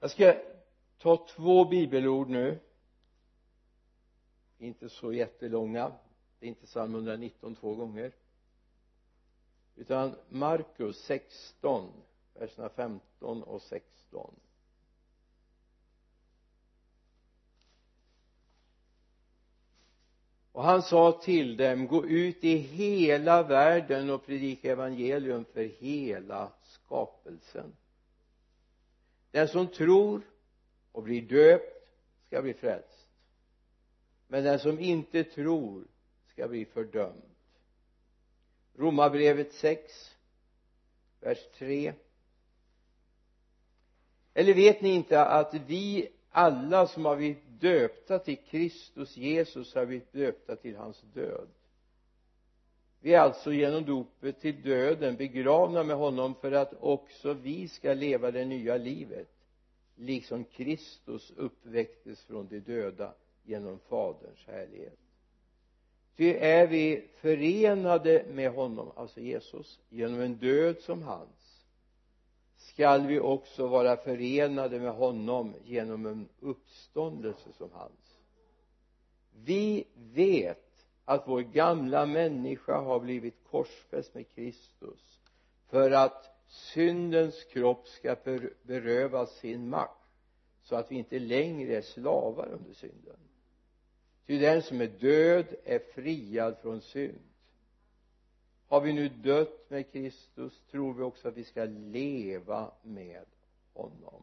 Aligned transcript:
jag 0.00 0.10
ska 0.10 0.34
ta 0.98 1.26
två 1.26 1.64
bibelord 1.64 2.28
nu. 2.28 2.58
Inte 4.58 4.88
så 4.88 5.12
jättelånga. 5.12 5.92
Det 6.38 6.46
är 6.46 6.48
inte 6.48 6.66
psalm 6.66 6.94
119 6.94 7.54
två 7.54 7.74
gånger. 7.74 8.12
Utan 9.76 10.16
Markus 10.28 10.98
16 10.98 11.92
verserna 12.34 12.68
15 12.68 13.42
och 13.42 13.62
16 13.62 14.34
och 20.52 20.62
han 20.62 20.82
sa 20.82 21.12
till 21.12 21.56
dem 21.56 21.86
gå 21.86 22.06
ut 22.06 22.44
i 22.44 22.56
hela 22.56 23.42
världen 23.42 24.10
och 24.10 24.26
predika 24.26 24.72
evangelium 24.72 25.44
för 25.44 25.64
hela 25.64 26.52
skapelsen 26.62 27.76
den 29.30 29.48
som 29.48 29.68
tror 29.68 30.22
och 30.92 31.02
blir 31.02 31.22
döpt 31.22 31.88
ska 32.26 32.42
bli 32.42 32.54
frälst. 32.54 33.08
Men 34.28 34.44
den 34.44 34.58
som 34.58 34.78
inte 34.78 35.24
tror 35.24 35.84
ska 36.26 36.48
bli 36.48 36.64
fördömd. 36.64 37.22
Romarbrevet 38.74 39.52
6 39.52 40.16
vers 41.20 41.38
3 41.54 41.94
eller 44.34 44.54
vet 44.54 44.80
ni 44.80 44.88
inte 44.88 45.24
att 45.24 45.54
vi 45.54 46.08
alla 46.30 46.86
som 46.86 47.04
har 47.04 47.16
blivit 47.16 47.60
döpta 47.60 48.18
till 48.18 48.36
Kristus 48.36 49.16
Jesus 49.16 49.74
har 49.74 49.86
blivit 49.86 50.12
döpta 50.12 50.56
till 50.56 50.76
hans 50.76 51.00
död? 51.00 51.48
Vi 53.00 53.14
är 53.14 53.20
alltså 53.20 53.52
genom 53.52 53.84
dopet 53.84 54.40
till 54.40 54.62
döden 54.62 55.16
begravna 55.16 55.84
med 55.84 55.96
honom 55.96 56.34
för 56.34 56.52
att 56.52 56.72
också 56.80 57.32
vi 57.32 57.68
ska 57.68 57.94
leva 57.94 58.30
det 58.30 58.44
nya 58.44 58.76
livet 58.76 59.28
liksom 59.96 60.44
Kristus 60.44 61.32
uppväcktes 61.36 62.22
från 62.22 62.48
de 62.48 62.60
döda 62.60 63.14
genom 63.44 63.78
faderns 63.78 64.46
härlighet. 64.46 64.98
Ty 66.16 66.34
är 66.34 66.66
vi 66.66 67.08
förenade 67.20 68.24
med 68.32 68.52
honom 68.52 68.92
alltså 68.96 69.20
Jesus 69.20 69.80
genom 69.88 70.20
en 70.20 70.34
död 70.36 70.80
som 70.80 71.02
hans 71.02 71.50
skall 72.60 73.06
vi 73.06 73.20
också 73.20 73.66
vara 73.66 73.96
förenade 73.96 74.80
med 74.80 74.92
honom 74.92 75.54
genom 75.64 76.06
en 76.06 76.28
uppståndelse 76.40 77.52
som 77.58 77.70
hans. 77.72 78.18
Vi 79.44 79.84
vet 79.94 80.69
att 81.04 81.28
vår 81.28 81.40
gamla 81.40 82.06
människa 82.06 82.80
har 82.80 83.00
blivit 83.00 83.44
korsfäst 83.50 84.14
med 84.14 84.28
Kristus 84.28 85.20
för 85.68 85.90
att 85.90 86.30
syndens 86.48 87.44
kropp 87.44 87.88
ska 87.88 88.16
berövas 88.62 89.38
sin 89.38 89.68
makt 89.68 90.00
så 90.62 90.76
att 90.76 90.92
vi 90.92 90.96
inte 90.96 91.18
längre 91.18 91.76
är 91.76 91.82
slavar 91.82 92.48
under 92.48 92.72
synden. 92.72 93.16
Ty 94.26 94.38
den 94.38 94.62
som 94.62 94.80
är 94.80 94.86
död 94.86 95.46
är 95.64 95.78
friad 95.78 96.56
från 96.62 96.80
synd. 96.80 97.30
Har 98.68 98.80
vi 98.80 98.92
nu 98.92 99.08
dött 99.08 99.70
med 99.70 99.92
Kristus 99.92 100.62
tror 100.70 100.94
vi 100.94 101.02
också 101.02 101.28
att 101.28 101.36
vi 101.36 101.44
ska 101.44 101.64
leva 101.64 102.72
med 102.82 103.24
honom. 103.72 104.22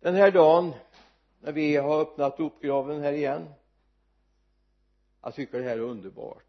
Den 0.00 0.14
här 0.14 0.30
dagen 0.30 0.74
när 1.44 1.52
vi 1.52 1.76
har 1.76 2.00
öppnat 2.00 2.36
dopgraven 2.36 3.00
här 3.00 3.12
igen. 3.12 3.48
Jag 5.22 5.34
tycker 5.34 5.58
det 5.58 5.64
här 5.64 5.76
är 5.76 5.80
underbart. 5.80 6.44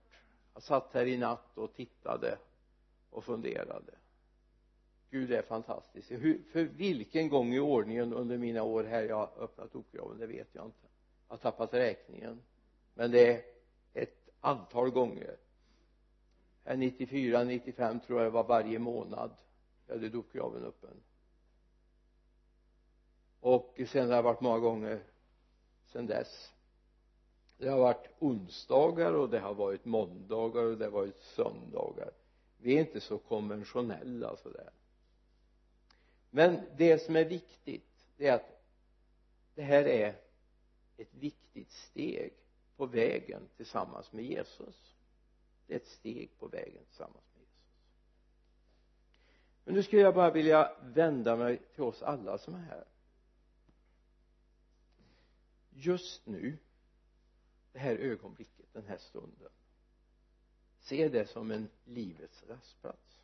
Jag 0.53 0.63
satt 0.63 0.93
här 0.93 1.05
i 1.05 1.17
natt 1.17 1.57
och 1.57 1.73
tittade 1.73 2.38
och 3.09 3.23
funderade. 3.23 3.93
Gud 5.09 5.31
är 5.31 5.41
fantastisk 5.41 6.11
Hur, 6.11 6.41
för 6.51 6.63
vilken 6.63 7.29
gång 7.29 7.53
i 7.53 7.59
ordningen 7.59 8.13
under 8.13 8.38
mina 8.38 8.63
år 8.63 8.83
här 8.83 9.03
jag 9.03 9.16
har 9.16 9.31
öppnat 9.43 9.73
dopgraven 9.73 10.17
det 10.19 10.27
vet 10.27 10.49
jag 10.51 10.66
inte. 10.66 10.88
Jag 11.27 11.33
har 11.33 11.38
tappat 11.38 11.73
räkningen. 11.73 12.41
Men 12.93 13.11
det 13.11 13.33
är 13.33 13.41
ett 13.93 14.29
antal 14.41 14.89
gånger. 14.89 15.38
94, 16.75 17.44
95 17.44 18.00
tror 18.00 18.19
jag 18.19 18.27
det 18.27 18.33
var 18.33 18.44
varje 18.44 18.79
månad 18.79 19.31
jag 19.88 19.95
hade 19.95 20.09
dopgraven 20.09 20.63
öppen 20.63 21.01
och 23.45 23.79
sen 23.88 24.09
har 24.09 24.16
det 24.16 24.22
varit 24.22 24.41
många 24.41 24.59
gånger 24.59 25.03
sen 25.85 26.07
dess. 26.07 26.51
Det 27.57 27.69
har 27.69 27.79
varit 27.79 28.09
onsdagar 28.19 29.13
och 29.13 29.29
det 29.29 29.39
har 29.39 29.53
varit 29.53 29.85
måndagar 29.85 30.63
och 30.63 30.78
det 30.78 30.85
har 30.85 30.91
varit 30.91 31.19
söndagar. 31.19 32.11
Vi 32.57 32.75
är 32.75 32.79
inte 32.79 33.01
så 33.01 33.17
konventionella 33.17 34.38
sådär 34.38 34.69
men 36.29 36.61
det 36.78 37.00
som 37.00 37.16
är 37.16 37.25
viktigt 37.25 38.06
det 38.17 38.28
är 38.28 38.33
att 38.33 38.61
det 39.56 39.62
här 39.62 39.83
är 39.83 40.16
ett 40.97 41.13
viktigt 41.13 41.72
steg 41.72 42.33
på 42.77 42.85
vägen 42.85 43.41
tillsammans 43.57 44.12
med 44.12 44.25
Jesus. 44.25 44.95
Det 45.67 45.73
är 45.73 45.77
ett 45.77 45.88
steg 45.88 46.29
på 46.39 46.47
vägen 46.47 46.83
tillsammans 46.85 47.25
med 47.33 47.41
Jesus. 47.41 47.66
Men 49.63 49.75
nu 49.75 49.83
skulle 49.83 50.01
jag 50.01 50.16
bara 50.16 50.31
vilja 50.31 50.72
vända 50.81 51.35
mig 51.35 51.57
till 51.57 51.83
oss 51.83 52.03
alla 52.03 52.38
som 52.38 52.53
är 52.53 52.59
här 52.59 52.85
just 55.75 56.25
nu 56.25 56.58
det 57.72 57.80
här 57.80 57.96
ögonblicket, 57.96 58.66
den 58.74 58.86
här 58.86 58.97
stunden 58.97 59.50
se 60.86 61.09
det 61.09 61.30
som 61.30 61.52
en 61.52 61.69
livets 61.86 62.44
rastplats. 62.47 63.22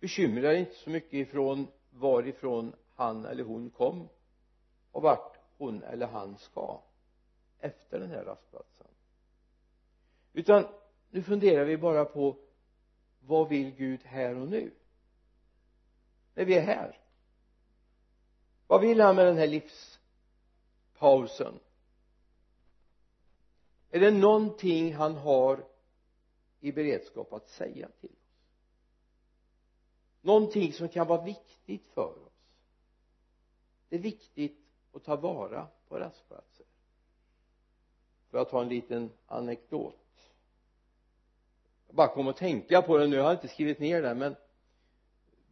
Bekymra 0.00 0.48
dig 0.48 0.60
inte 0.60 0.74
så 0.74 0.90
mycket 0.90 1.14
ifrån 1.14 1.66
varifrån 1.90 2.74
han 2.94 3.24
eller 3.24 3.44
hon 3.44 3.70
kom 3.70 4.08
och 4.90 5.02
vart 5.02 5.38
hon 5.58 5.82
eller 5.82 6.06
han 6.06 6.38
ska 6.38 6.82
efter 7.58 8.00
den 8.00 8.10
här 8.10 8.24
rastplatsen. 8.24 8.86
Utan 10.32 10.66
nu 11.10 11.22
funderar 11.22 11.64
vi 11.64 11.76
bara 11.76 12.04
på 12.04 12.38
vad 13.20 13.48
vill 13.48 13.70
Gud 13.70 14.02
här 14.02 14.36
och 14.36 14.48
nu? 14.48 14.70
När 16.34 16.44
vi 16.44 16.54
är 16.54 16.62
här 16.62 16.98
vad 18.74 18.80
vill 18.80 19.00
han 19.00 19.16
med 19.16 19.26
den 19.26 19.36
här 19.36 19.46
livspausen? 19.46 21.58
Är 23.90 24.00
det 24.00 24.10
någonting 24.10 24.94
han 24.94 25.16
har 25.16 25.64
i 26.60 26.72
beredskap 26.72 27.32
att 27.32 27.48
säga 27.48 27.88
till 28.00 28.10
oss? 28.10 28.16
Någonting 30.20 30.72
som 30.72 30.88
kan 30.88 31.06
vara 31.06 31.24
viktigt 31.24 31.86
för 31.86 32.26
oss? 32.26 32.32
Det 33.88 33.96
är 33.96 34.00
viktigt 34.00 34.66
att 34.92 35.04
ta 35.04 35.16
vara 35.16 35.66
på 35.88 35.98
rastplatser. 35.98 36.66
Får 38.30 38.40
jag 38.40 38.50
ta 38.50 38.62
en 38.62 38.68
liten 38.68 39.10
anekdot? 39.26 40.30
Jag 41.86 41.96
bara 41.96 42.08
kom 42.08 42.28
att 42.28 42.36
tänka 42.36 42.82
på 42.82 42.98
det 42.98 43.06
nu. 43.06 43.16
Jag 43.16 43.24
har 43.24 43.32
inte 43.32 43.48
skrivit 43.48 43.78
ner 43.78 44.02
det 44.02 44.14
men 44.14 44.36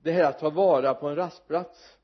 det 0.03 0.13
här 0.13 0.25
att 0.25 0.39
ta 0.39 0.51
vara 0.51 0.95
på 0.95 1.09
en 1.09 1.17
rastplats 1.17 1.99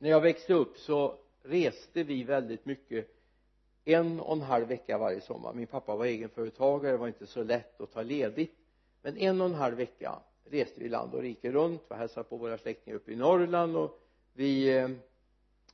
när 0.00 0.10
jag 0.10 0.20
växte 0.20 0.54
upp 0.54 0.78
så 0.78 1.18
reste 1.42 2.02
vi 2.02 2.24
väldigt 2.24 2.66
mycket. 2.66 3.08
En 3.84 4.20
och 4.20 4.32
en 4.32 4.42
halv 4.42 4.68
vecka 4.68 4.98
varje 4.98 5.20
sommar. 5.20 5.52
Min 5.52 5.66
pappa 5.66 5.96
var 5.96 6.06
egenföretagare 6.06 6.92
det 6.92 6.98
var 6.98 7.08
inte 7.08 7.26
så 7.26 7.42
lätt 7.42 7.80
att 7.80 7.92
ta 7.92 8.02
ledigt. 8.02 8.58
Men 9.02 9.16
en 9.16 9.40
och 9.40 9.46
en 9.46 9.54
halv 9.54 9.76
vecka 9.76 10.18
reste 10.44 10.80
vi 10.80 10.88
land 10.88 11.14
och 11.14 11.22
rike 11.22 11.52
runt. 11.52 11.82
Och 11.88 11.96
hälsade 11.96 12.24
på 12.24 12.36
våra 12.36 12.58
släktingar 12.58 12.96
uppe 12.96 13.12
i 13.12 13.16
Norrland 13.16 13.76
och 13.76 14.00
vi 14.32 14.76
eh, 14.76 14.88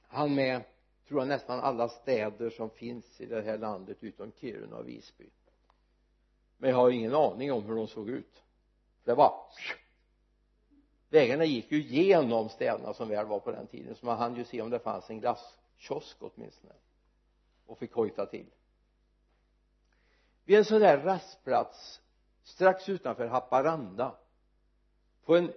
hann 0.03 0.35
med 0.35 0.61
tror 1.09 1.21
jag 1.21 1.29
nästan 1.29 1.61
alla 1.61 1.89
städer 1.89 2.51
som 2.51 2.71
finns 2.71 3.21
i 3.21 3.27
det 3.27 3.43
här 3.43 3.59
landet 3.59 3.97
utom 4.01 4.33
Kiruna 4.33 4.77
och 4.77 4.89
Visby. 4.89 5.31
Men 6.57 6.71
jag 6.71 6.77
har 6.77 6.91
ingen 6.91 7.15
aning 7.15 7.53
om 7.53 7.65
hur 7.65 7.75
de 7.75 7.87
såg 7.87 8.09
ut. 8.09 8.43
Det 9.05 9.15
var 9.15 9.35
vägarna 11.09 11.45
gick 11.45 11.73
ju 11.73 11.83
genom 11.83 12.49
städerna 12.49 12.95
som 12.95 13.09
väl 13.09 13.27
var 13.27 13.41
på 13.41 13.51
den 13.51 13.67
tiden 13.67 13.95
så 13.95 14.07
man 14.07 14.19
hann 14.19 14.37
ju 14.37 14.45
se 14.45 14.63
om 14.63 14.71
det 14.71 14.79
fanns 14.79 15.11
en 15.11 15.21
glasskiosk 15.21 16.17
åtminstone 16.21 16.75
och 17.67 17.79
fick 17.79 17.93
hojta 17.93 18.27
till. 18.27 18.47
Vid 20.45 20.59
en 20.59 20.65
sån 20.65 20.81
där 20.81 20.99
rastplats 20.99 22.01
strax 22.43 22.89
utanför 22.89 23.27
Haparanda 23.27 24.17
på 25.25 25.37
en 25.37 25.53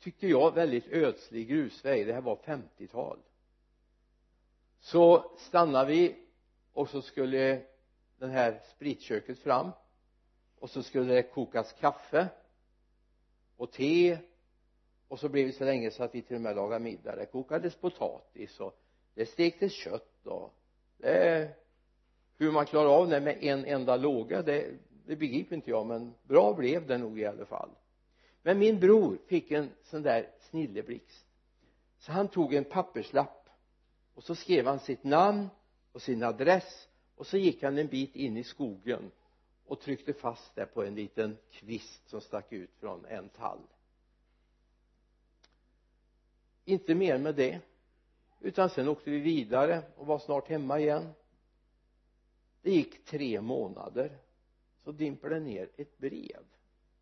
tyckte 0.00 0.28
jag 0.28 0.54
väldigt 0.54 0.86
ödslig 0.86 1.48
grusväg 1.48 2.06
det 2.06 2.12
här 2.12 2.20
var 2.20 2.36
50-tal 2.36 3.18
så 4.80 5.30
stannade 5.38 5.90
vi 5.90 6.16
och 6.72 6.88
så 6.88 7.02
skulle 7.02 7.62
den 8.18 8.30
här 8.30 8.60
spritköket 8.74 9.38
fram 9.38 9.70
och 10.58 10.70
så 10.70 10.82
skulle 10.82 11.14
det 11.14 11.22
kokas 11.22 11.72
kaffe 11.72 12.28
och 13.56 13.72
te 13.72 14.18
och 15.12 15.20
så 15.20 15.28
blev 15.28 15.46
det 15.46 15.52
så 15.52 15.64
länge 15.64 15.90
så 15.90 16.04
att 16.04 16.14
vi 16.14 16.22
till 16.22 16.36
och 16.36 16.42
med 16.42 16.56
lagade 16.56 16.84
middag. 16.84 17.16
Det 17.16 17.26
kokades 17.26 17.76
potatis 17.76 18.60
och 18.60 18.78
det 19.14 19.26
stektes 19.26 19.72
kött 19.72 20.26
och 20.26 20.54
det 20.96 21.50
hur 22.38 22.52
man 22.52 22.66
klarar 22.66 22.88
av 22.88 23.08
det 23.08 23.20
med 23.20 23.38
en 23.42 23.64
enda 23.64 23.96
låga 23.96 24.42
det, 24.42 24.70
det 25.06 25.16
begriper 25.16 25.56
inte 25.56 25.70
jag 25.70 25.86
men 25.86 26.14
bra 26.22 26.54
blev 26.54 26.86
det 26.86 26.98
nog 26.98 27.20
i 27.20 27.26
alla 27.26 27.44
fall. 27.44 27.70
Men 28.42 28.58
min 28.58 28.80
bror 28.80 29.18
fick 29.26 29.50
en 29.50 29.70
sån 29.82 30.02
där 30.02 30.30
snilleblixt. 30.40 31.26
Så 31.98 32.12
han 32.12 32.28
tog 32.28 32.54
en 32.54 32.64
papperslapp 32.64 33.48
och 34.14 34.24
så 34.24 34.34
skrev 34.34 34.66
han 34.66 34.80
sitt 34.80 35.04
namn 35.04 35.48
och 35.92 36.02
sin 36.02 36.22
adress 36.22 36.88
och 37.16 37.26
så 37.26 37.36
gick 37.36 37.62
han 37.62 37.78
en 37.78 37.86
bit 37.86 38.16
in 38.16 38.36
i 38.36 38.44
skogen 38.44 39.10
och 39.66 39.80
tryckte 39.80 40.12
fast 40.12 40.54
det 40.54 40.66
på 40.66 40.84
en 40.84 40.94
liten 40.94 41.36
kvist 41.50 42.08
som 42.08 42.20
stack 42.20 42.52
ut 42.52 42.70
från 42.80 43.04
en 43.04 43.28
tall 43.28 43.60
inte 46.64 46.94
mer 46.94 47.18
med 47.18 47.34
det. 47.34 47.60
Utan 48.40 48.70
sen 48.70 48.88
åkte 48.88 49.10
vi 49.10 49.18
vidare 49.18 49.82
och 49.96 50.06
var 50.06 50.18
snart 50.18 50.48
hemma 50.48 50.80
igen. 50.80 51.12
Det 52.62 52.70
gick 52.70 53.04
tre 53.04 53.40
månader. 53.40 54.18
Så 54.84 54.92
dimper 54.92 55.30
det 55.30 55.40
ner 55.40 55.70
ett 55.76 55.98
brev 55.98 56.44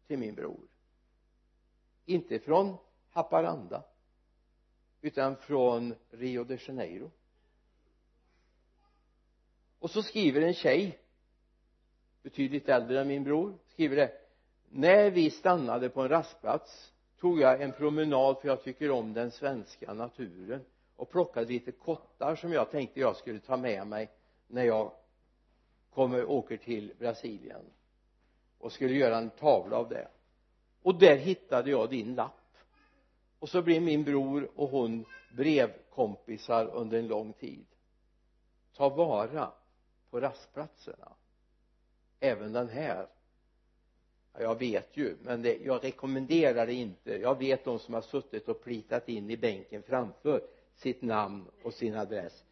till 0.06 0.18
min 0.18 0.34
bror. 0.34 0.68
Inte 2.04 2.38
från 2.38 2.76
Haparanda 3.10 3.84
utan 5.00 5.36
från 5.36 5.94
Rio 6.10 6.44
de 6.44 6.58
Janeiro. 6.66 7.10
Och 9.78 9.90
så 9.90 10.02
skriver 10.02 10.40
en 10.40 10.54
tjej 10.54 10.98
betydligt 12.22 12.68
äldre 12.68 13.00
än 13.00 13.08
min 13.08 13.24
bror 13.24 13.58
skriver 13.66 13.96
det 13.96 14.12
när 14.68 15.10
vi 15.10 15.30
stannade 15.30 15.88
på 15.88 16.02
en 16.02 16.08
rastplats 16.08 16.92
tog 17.20 17.40
jag 17.40 17.62
en 17.62 17.72
promenad 17.72 18.40
för 18.40 18.48
jag 18.48 18.62
tycker 18.62 18.90
om 18.90 19.12
den 19.12 19.30
svenska 19.30 19.94
naturen 19.94 20.64
och 20.96 21.10
plockade 21.10 21.46
lite 21.46 21.72
kottar 21.72 22.36
som 22.36 22.52
jag 22.52 22.70
tänkte 22.70 23.00
jag 23.00 23.16
skulle 23.16 23.40
ta 23.40 23.56
med 23.56 23.86
mig 23.86 24.10
när 24.46 24.64
jag 24.64 24.92
kommer 25.94 26.24
åker 26.24 26.56
till 26.56 26.92
Brasilien 26.98 27.64
och 28.58 28.72
skulle 28.72 28.94
göra 28.94 29.18
en 29.18 29.30
tavla 29.30 29.76
av 29.76 29.88
det. 29.88 30.08
Och 30.82 30.94
där 30.98 31.16
hittade 31.16 31.70
jag 31.70 31.90
din 31.90 32.14
lapp. 32.14 32.56
Och 33.38 33.48
så 33.48 33.62
blev 33.62 33.82
min 33.82 34.04
bror 34.04 34.50
och 34.54 34.68
hon 34.68 35.04
brevkompisar 35.36 36.66
under 36.66 36.98
en 36.98 37.06
lång 37.06 37.32
tid. 37.32 37.66
Ta 38.76 38.88
vara 38.88 39.52
på 40.10 40.20
rastplatserna 40.20 41.12
även 42.20 42.52
den 42.52 42.68
här 42.68 43.06
ja, 44.32 44.40
jag 44.40 44.58
vet 44.58 44.96
ju 44.96 45.16
men 45.22 45.42
det, 45.42 45.58
jag 45.64 45.84
rekommenderar 45.84 46.66
det 46.66 46.74
inte. 46.74 47.16
Jag 47.16 47.38
vet 47.38 47.64
de 47.64 47.78
som 47.78 47.94
har 47.94 48.00
suttit 48.00 48.48
och 48.48 48.64
plitat 48.64 49.08
in 49.08 49.30
i 49.30 49.36
bänken 49.36 49.82
framför 49.82 50.42
sitt 50.74 51.02
namn 51.02 51.44
och 51.62 51.74
sin 51.74 51.94
adress. 51.94 52.44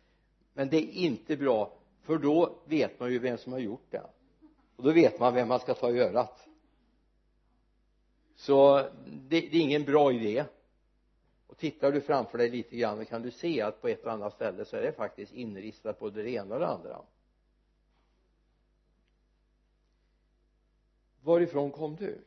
Men 0.52 0.68
det 0.68 0.76
är 0.76 0.90
inte 0.90 1.36
bra 1.36 1.72
för 2.02 2.18
då 2.18 2.58
vet 2.64 3.00
man 3.00 3.12
ju 3.12 3.18
vem 3.18 3.38
som 3.38 3.52
har 3.52 3.60
gjort 3.60 3.86
det. 3.90 4.02
Och 4.76 4.84
då 4.84 4.92
vet 4.92 5.20
man 5.20 5.34
vem 5.34 5.48
man 5.48 5.60
ska 5.60 5.74
ta 5.74 5.90
i 5.90 5.98
örat. 5.98 6.48
Så 8.36 8.76
det, 9.06 9.40
det 9.40 9.56
är 9.56 9.60
ingen 9.60 9.84
bra 9.84 10.12
idé. 10.12 10.44
Och 11.46 11.56
tittar 11.56 11.92
du 11.92 12.00
framför 12.00 12.38
dig 12.38 12.50
lite 12.50 12.76
grann 12.76 13.04
kan 13.04 13.22
du 13.22 13.30
se 13.30 13.60
att 13.60 13.80
på 13.80 13.88
ett 13.88 14.04
och 14.04 14.12
annat 14.12 14.34
ställe 14.34 14.64
så 14.64 14.76
är 14.76 14.82
det 14.82 14.92
faktiskt 14.92 15.32
inristat 15.32 15.98
både 15.98 16.22
det 16.22 16.30
ena 16.30 16.54
och 16.54 16.60
det 16.60 16.66
andra. 16.66 17.02
Varifrån 21.28 21.70
kom 21.70 21.96
du? 21.96 22.24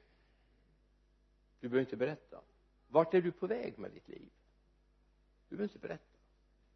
Du 1.59 1.69
behöver 1.69 1.79
inte 1.79 1.97
berätta. 1.97 2.41
Vart 2.87 3.13
är 3.13 3.21
du 3.21 3.31
på 3.31 3.47
väg 3.47 3.79
med 3.79 3.91
ditt 3.91 4.07
liv? 4.07 4.29
Du 5.49 5.55
behöver 5.55 5.73
inte 5.73 5.87
berätta. 5.87 6.17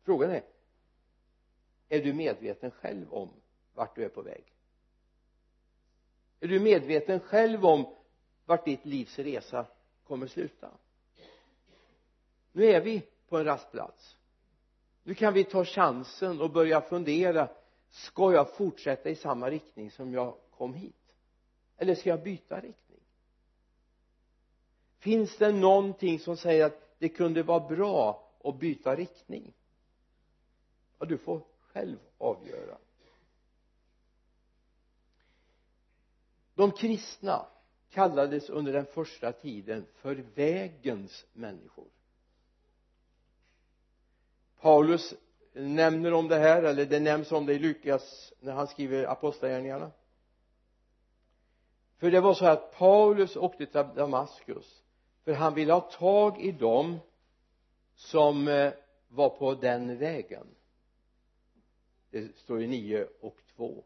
Frågan 0.03 0.31
är 0.31 0.43
är 1.89 2.01
du 2.01 2.13
medveten 2.13 2.71
själv 2.71 3.13
om 3.13 3.29
vart 3.73 3.95
du 3.95 4.03
är 4.03 4.09
på 4.09 4.21
väg? 4.21 4.43
Är 6.39 6.47
du 6.47 6.59
medveten 6.59 7.19
själv 7.19 7.65
om 7.65 7.95
vart 8.45 8.65
ditt 8.65 8.85
livs 8.85 9.19
resa 9.19 9.65
kommer 10.03 10.27
sluta? 10.27 10.71
Nu 12.51 12.65
är 12.65 12.81
vi 12.81 13.07
på 13.27 13.37
en 13.37 13.45
rastplats. 13.45 14.17
Nu 15.03 15.13
kan 15.13 15.33
vi 15.33 15.43
ta 15.43 15.65
chansen 15.65 16.41
och 16.41 16.51
börja 16.51 16.81
fundera. 16.81 17.49
Ska 17.89 18.33
jag 18.33 18.55
fortsätta 18.55 19.09
i 19.09 19.15
samma 19.15 19.49
riktning 19.49 19.91
som 19.91 20.13
jag 20.13 20.37
kom 20.51 20.73
hit? 20.73 21.04
Eller 21.77 21.95
ska 21.95 22.09
jag 22.09 22.23
byta 22.23 22.55
riktning? 22.55 22.99
Finns 24.97 25.37
det 25.37 25.51
någonting 25.51 26.19
som 26.19 26.37
säger 26.37 26.65
att 26.65 26.95
det 26.99 27.09
kunde 27.09 27.43
vara 27.43 27.67
bra 27.67 28.31
att 28.43 28.59
byta 28.59 28.95
riktning? 28.95 29.53
Ja 30.99 31.05
du 31.05 31.17
får 31.17 31.41
själv 31.59 31.97
avgöra. 32.17 32.77
De 36.55 36.71
kristna 36.71 37.45
kallades 37.89 38.49
under 38.49 38.73
den 38.73 38.85
första 38.85 39.31
tiden 39.31 39.85
för 39.93 40.15
vägens 40.15 41.25
människor. 41.33 41.87
Paulus 44.59 45.13
nämner 45.53 46.13
om 46.13 46.27
det 46.27 46.39
här 46.39 46.63
eller 46.63 46.85
det 46.85 46.99
nämns 46.99 47.31
om 47.31 47.45
det 47.45 47.53
i 47.53 47.59
Lukas 47.59 48.33
när 48.39 48.53
han 48.53 48.67
skriver 48.67 49.05
apostlagärningarna 49.05 49.91
för 51.97 52.11
det 52.11 52.21
var 52.21 52.33
så 52.33 52.45
att 52.45 52.77
Paulus 52.77 53.35
åkte 53.35 53.65
till 53.65 53.83
Damaskus 53.95 54.83
för 55.23 55.33
han 55.33 55.53
ville 55.53 55.73
ha 55.73 55.81
tag 55.81 56.41
i 56.41 56.51
dem 56.51 56.99
som 57.95 58.47
eh, 58.47 58.73
var 59.07 59.29
på 59.29 59.53
den 59.53 59.97
vägen. 59.97 60.47
Det 62.09 62.37
står 62.37 62.61
i 62.61 62.67
9 62.67 63.07
och 63.21 63.37
2 63.55 63.83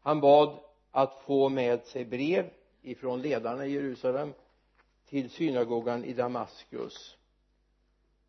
han 0.00 0.20
bad 0.20 0.58
att 0.90 1.22
få 1.26 1.48
med 1.48 1.84
sig 1.86 2.04
brev 2.04 2.50
ifrån 2.82 3.22
ledarna 3.22 3.66
i 3.66 3.72
Jerusalem 3.72 4.34
till 5.06 5.30
synagogan 5.30 6.04
i 6.04 6.12
Damaskus. 6.12 7.16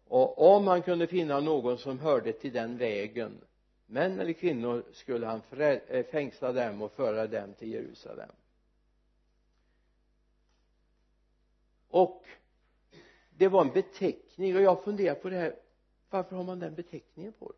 Och 0.07 0.55
om 0.55 0.67
han 0.67 0.81
kunde 0.81 1.07
finna 1.07 1.39
någon 1.39 1.77
som 1.77 1.99
hörde 1.99 2.33
till 2.33 2.53
den 2.53 2.77
vägen 2.77 3.41
män 3.91 4.19
eller 4.19 4.33
kvinnor 4.33 4.83
skulle 4.91 5.25
han 5.25 5.41
eh, 5.59 6.05
fängsla 6.05 6.51
dem 6.51 6.81
och 6.81 6.91
föra 6.91 7.27
dem 7.27 7.53
till 7.53 7.71
Jerusalem. 7.71 8.29
Och 11.89 12.25
det 13.29 13.47
var 13.47 13.61
en 13.61 13.73
beteckning 13.73 14.55
och 14.55 14.61
jag 14.61 14.83
funderar 14.83 15.15
på 15.15 15.29
det 15.29 15.35
här 15.35 15.55
varför 16.09 16.35
har 16.35 16.43
man 16.43 16.59
den 16.59 16.75
beteckningen 16.75 17.33
på 17.33 17.45
dem? 17.45 17.55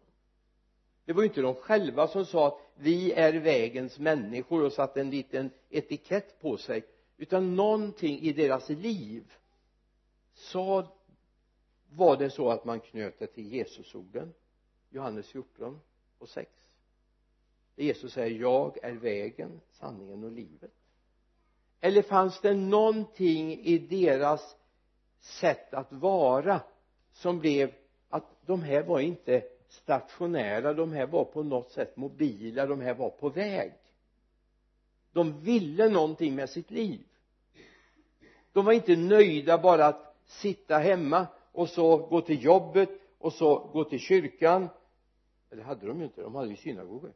Det 1.05 1.13
var 1.13 1.21
ju 1.21 1.27
inte 1.27 1.41
de 1.41 1.55
själva 1.55 2.07
som 2.07 2.25
sa 2.25 2.47
att 2.47 2.59
vi 2.75 3.11
är 3.11 3.33
vägens 3.33 3.99
människor 3.99 4.63
och 4.63 4.73
satte 4.73 5.01
en 5.01 5.09
liten 5.09 5.49
etikett 5.69 6.41
på 6.41 6.57
sig 6.57 6.83
utan 7.17 7.55
någonting 7.55 8.19
i 8.19 8.33
deras 8.33 8.69
liv 8.69 9.33
sa 10.33 10.87
var 11.89 12.17
det 12.17 12.29
så 12.29 12.49
att 12.49 12.65
man 12.65 12.79
knöt 12.79 13.19
det 13.19 13.27
till 13.27 13.53
Jesusorden? 13.53 14.33
Johannes 14.89 15.27
14 15.27 15.79
och 16.23 16.29
6 16.29 16.51
Jesus 17.75 18.13
säger 18.13 18.39
jag 18.39 18.83
är 18.83 18.91
vägen, 18.93 19.61
sanningen 19.71 20.23
och 20.23 20.31
livet. 20.31 20.71
Eller 21.79 22.01
fanns 22.01 22.41
det 22.41 22.53
någonting 22.53 23.59
i 23.59 23.77
deras 23.77 24.55
sätt 25.19 25.73
att 25.73 25.93
vara 25.93 26.61
som 27.11 27.39
blev 27.39 27.73
att 28.09 28.45
de 28.45 28.61
här 28.61 28.83
var 28.83 28.99
inte 28.99 29.43
stationära 29.67 30.73
de 30.73 30.91
här 30.91 31.07
var 31.07 31.25
på 31.25 31.43
något 31.43 31.71
sätt 31.71 31.97
mobila 31.97 32.65
de 32.65 32.81
här 32.81 32.93
var 32.93 33.09
på 33.09 33.29
väg? 33.29 33.73
De 35.11 35.41
ville 35.41 35.89
någonting 35.89 36.35
med 36.35 36.49
sitt 36.49 36.71
liv. 36.71 37.05
De 38.51 38.65
var 38.65 38.73
inte 38.73 38.95
nöjda 38.95 39.57
bara 39.57 39.85
att 39.85 40.15
sitta 40.25 40.77
hemma 40.77 41.27
och 41.51 41.69
så 41.69 41.97
gå 41.97 42.21
till 42.21 42.43
jobbet 42.43 42.89
och 43.17 43.33
så 43.33 43.69
gå 43.73 43.83
till 43.83 43.99
kyrkan 43.99 44.69
eller 45.53 45.63
hade 45.63 45.87
de 45.87 45.99
ju 45.99 46.05
inte, 46.05 46.21
de 46.21 46.35
hade 46.35 46.49
ju 46.49 46.55
synagogor 46.55 47.13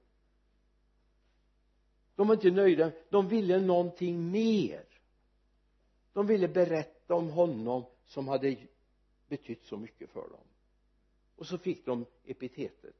de 2.18 2.28
var 2.28 2.36
inte 2.36 2.52
nöjda, 2.52 2.92
de 3.10 3.28
ville 3.28 3.60
någonting 3.60 4.32
mer. 4.32 4.86
De 6.14 6.28
ville 6.28 6.48
berätta 6.48 7.16
om 7.16 7.30
honom 7.30 7.86
som 8.06 8.28
hade 8.28 8.68
betytt 9.28 9.64
så 9.64 9.78
mycket 9.78 10.10
för 10.10 10.30
dem. 10.30 10.48
Och 11.36 11.48
så 11.48 11.58
fick 11.58 11.86
de 11.86 12.06
epitetet 12.24 12.96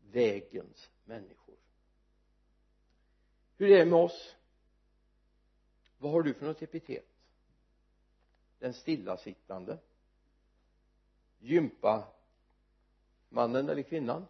vägens 0.00 0.90
människor. 1.04 1.56
Hur 3.56 3.70
är 3.70 3.78
det 3.78 3.90
med 3.90 3.98
oss? 3.98 4.36
Vad 5.98 6.12
har 6.12 6.22
du 6.22 6.34
för 6.34 6.46
något 6.46 6.62
epitet? 6.62 7.08
Den 8.58 8.74
stillasittande 8.74 9.78
gympa 11.38 12.08
mannen 13.28 13.68
eller 13.68 13.82
kvinnan? 13.82 14.26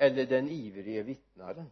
Eller 0.00 0.26
den 0.26 0.48
ivrige 0.48 1.02
vittnaren. 1.02 1.70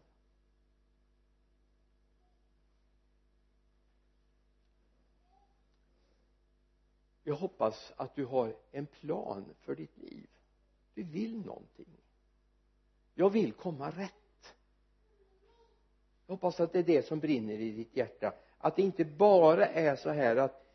Jag 7.25 7.35
hoppas 7.35 7.92
att 7.97 8.14
du 8.14 8.25
har 8.25 8.56
en 8.70 8.87
plan 8.87 9.54
för 9.61 9.75
ditt 9.75 9.97
liv. 9.97 10.26
Du 10.94 11.02
vill 11.02 11.44
någonting. 11.44 12.00
Jag 13.14 13.30
vill 13.30 13.52
komma 13.52 13.90
rätt. 13.90 14.54
Jag 16.26 16.35
hoppas 16.35 16.61
att 16.61 16.73
det 16.73 16.78
är 16.78 16.82
det 16.82 17.06
som 17.06 17.18
brinner 17.20 17.54
i 17.54 17.73
ditt 17.73 17.97
hjärta. 17.97 18.32
Att 18.58 18.76
det 18.76 18.82
inte 18.82 19.04
bara 19.04 19.66
är 19.66 19.97
så 19.97 20.11
här 20.11 20.37
att 20.37 20.66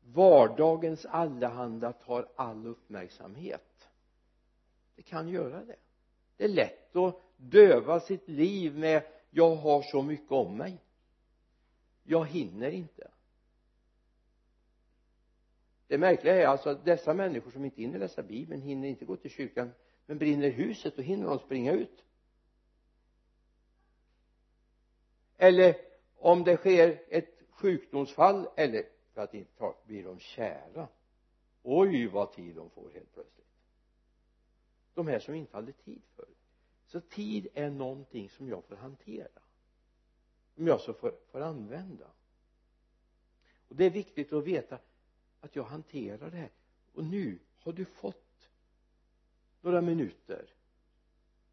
vardagens 0.00 1.06
allehanda 1.06 1.92
tar 1.92 2.28
all 2.36 2.66
uppmärksamhet. 2.66 3.88
Det 4.94 5.02
kan 5.02 5.28
göra 5.28 5.64
det 5.64 5.76
det 6.42 6.46
är 6.46 6.48
lätt 6.48 6.96
att 6.96 7.22
döva 7.36 8.00
sitt 8.00 8.28
liv 8.28 8.78
med 8.78 9.02
jag 9.30 9.56
har 9.56 9.82
så 9.82 10.02
mycket 10.02 10.32
om 10.32 10.56
mig. 10.56 10.78
Jag 12.04 12.26
hinner 12.26 12.70
inte. 12.70 13.10
Det 15.86 15.98
märkliga 15.98 16.34
är 16.34 16.46
alltså 16.46 16.70
att 16.70 16.84
dessa 16.84 17.14
människor 17.14 17.50
som 17.50 17.64
inte 17.64 17.80
hinner 17.80 17.98
läsa 17.98 18.22
bibeln 18.22 18.62
hinner 18.62 18.88
inte 18.88 19.04
gå 19.04 19.16
till 19.16 19.30
kyrkan 19.30 19.70
men 20.06 20.18
brinner 20.18 20.50
huset 20.50 20.96
då 20.96 21.02
hinner 21.02 21.26
de 21.26 21.38
springa 21.38 21.72
ut. 21.72 22.04
Eller 25.36 25.76
om 26.16 26.44
det 26.44 26.56
sker 26.56 27.02
ett 27.08 27.42
sjukdomsfall 27.50 28.48
eller 28.56 28.84
för 29.14 29.22
att 29.22 29.34
inte 29.34 29.52
ta 29.58 29.76
blir 29.86 30.04
de 30.04 30.18
kära. 30.18 30.88
Oj 31.62 32.06
vad 32.06 32.32
tid 32.32 32.54
de 32.54 32.70
får 32.70 32.90
helt 32.90 33.14
plötsligt 33.14 33.42
de 34.94 35.06
här 35.06 35.18
som 35.18 35.34
inte 35.34 35.56
hade 35.56 35.72
tid 35.72 36.02
för. 36.16 36.28
Så 36.86 37.00
tid 37.00 37.48
är 37.54 37.70
någonting 37.70 38.30
som 38.30 38.48
jag 38.48 38.64
får 38.64 38.76
hantera. 38.76 39.42
Som 40.54 40.66
jag 40.66 40.80
så 40.80 40.92
får, 40.92 41.14
får 41.30 41.40
använda. 41.40 42.06
Och 43.68 43.76
det 43.76 43.84
är 43.84 43.90
viktigt 43.90 44.32
att 44.32 44.44
veta 44.44 44.78
att 45.40 45.56
jag 45.56 45.64
hanterar 45.64 46.30
det 46.30 46.36
här. 46.36 46.50
Och 46.92 47.04
nu 47.04 47.38
har 47.58 47.72
du 47.72 47.84
fått 47.84 48.50
några 49.60 49.80
minuter. 49.80 50.54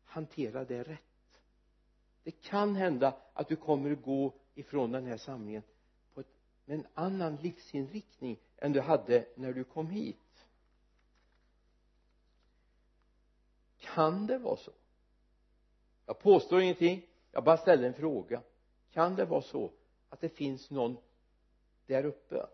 Hantera 0.03 0.65
det 0.65 0.83
rätt. 0.83 1.41
Det 2.23 2.31
kan 2.31 2.75
hända 2.75 3.17
att 3.33 3.47
du 3.47 3.55
kommer 3.55 3.91
att 3.91 4.01
gå 4.01 4.33
ifrån 4.55 4.91
den 4.91 5.05
här 5.05 5.17
samlingen 5.17 5.63
på 6.13 6.19
ett, 6.19 6.27
med 6.65 6.79
en 6.79 6.87
annan 6.93 7.35
livsinriktning 7.35 8.39
än 8.57 8.73
du 8.73 8.81
hade 8.81 9.25
när 9.35 9.53
du 9.53 9.63
kom 9.63 9.89
hit. 9.89 10.19
Kan 13.99 14.27
det 14.27 14.37
vara 14.37 14.57
så? 14.57 14.71
Jag 16.05 16.19
påstår 16.19 16.61
ingenting. 16.61 17.05
Jag 17.31 17.43
bara 17.43 17.57
ställer 17.57 17.87
en 17.87 17.93
fråga. 17.93 18.41
Kan 18.93 19.15
det 19.15 19.25
vara 19.25 19.41
så 19.41 19.71
att 20.09 20.21
det 20.21 20.29
finns 20.29 20.69
någon 20.69 20.97
där 21.85 22.05
uppe 22.05 22.45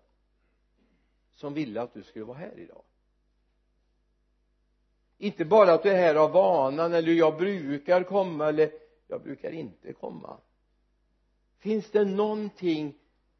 som 1.32 1.54
ville 1.54 1.82
att 1.82 1.94
du 1.94 2.04
skulle 2.04 2.26
vara 2.26 2.38
här 2.38 2.60
idag? 2.60 2.82
Inte 5.18 5.46
bara 5.46 5.74
att 5.74 5.84
du 5.84 5.90
är 5.90 5.98
här 5.98 6.16
av 6.16 6.32
vanan 6.32 6.94
eller 6.94 7.12
jag 7.12 7.38
brukar 7.38 8.04
komma 8.04 8.50
eller 8.50 8.72
jag 9.08 9.22
brukar 9.22 9.52
inte 9.52 9.94
komma. 9.94 10.38
Finns 11.58 11.92
det 11.92 12.06
någonting 12.06 13.00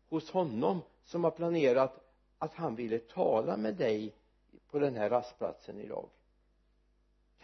hos 0.10 0.32
honom 0.32 0.82
som 1.04 1.24
har 1.24 1.32
planerat 1.32 2.12
att 2.38 2.54
han 2.54 2.76
ville 2.76 3.00
tala 3.00 3.58
med 3.58 3.76
dig 3.76 4.16
på 4.68 4.80
den 4.80 4.96
här 4.96 5.10
rastplatsen 5.10 5.80
idag? 5.80 6.10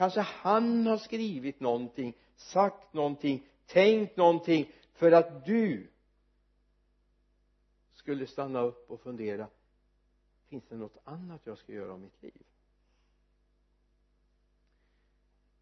Kanske 0.02 0.22
han 0.22 0.88
har 0.88 0.98
skrivit 0.98 1.60
någonting 1.60 2.14
sagt 2.36 2.94
någonting 2.94 3.48
tänkt 3.66 4.18
någonting 4.18 4.72
för 4.94 5.12
att 5.12 5.46
du 5.46 5.92
skulle 7.94 8.28
stanna 8.28 8.62
upp 8.62 8.92
och 8.92 9.02
fundera 9.02 9.48
finns 10.48 10.64
det 10.70 10.78
något 10.78 10.98
annat 11.04 11.42
jag 11.44 11.58
ska 11.58 11.74
göra 11.74 11.94
av 11.94 12.00
mitt 12.00 12.22
liv? 12.24 12.44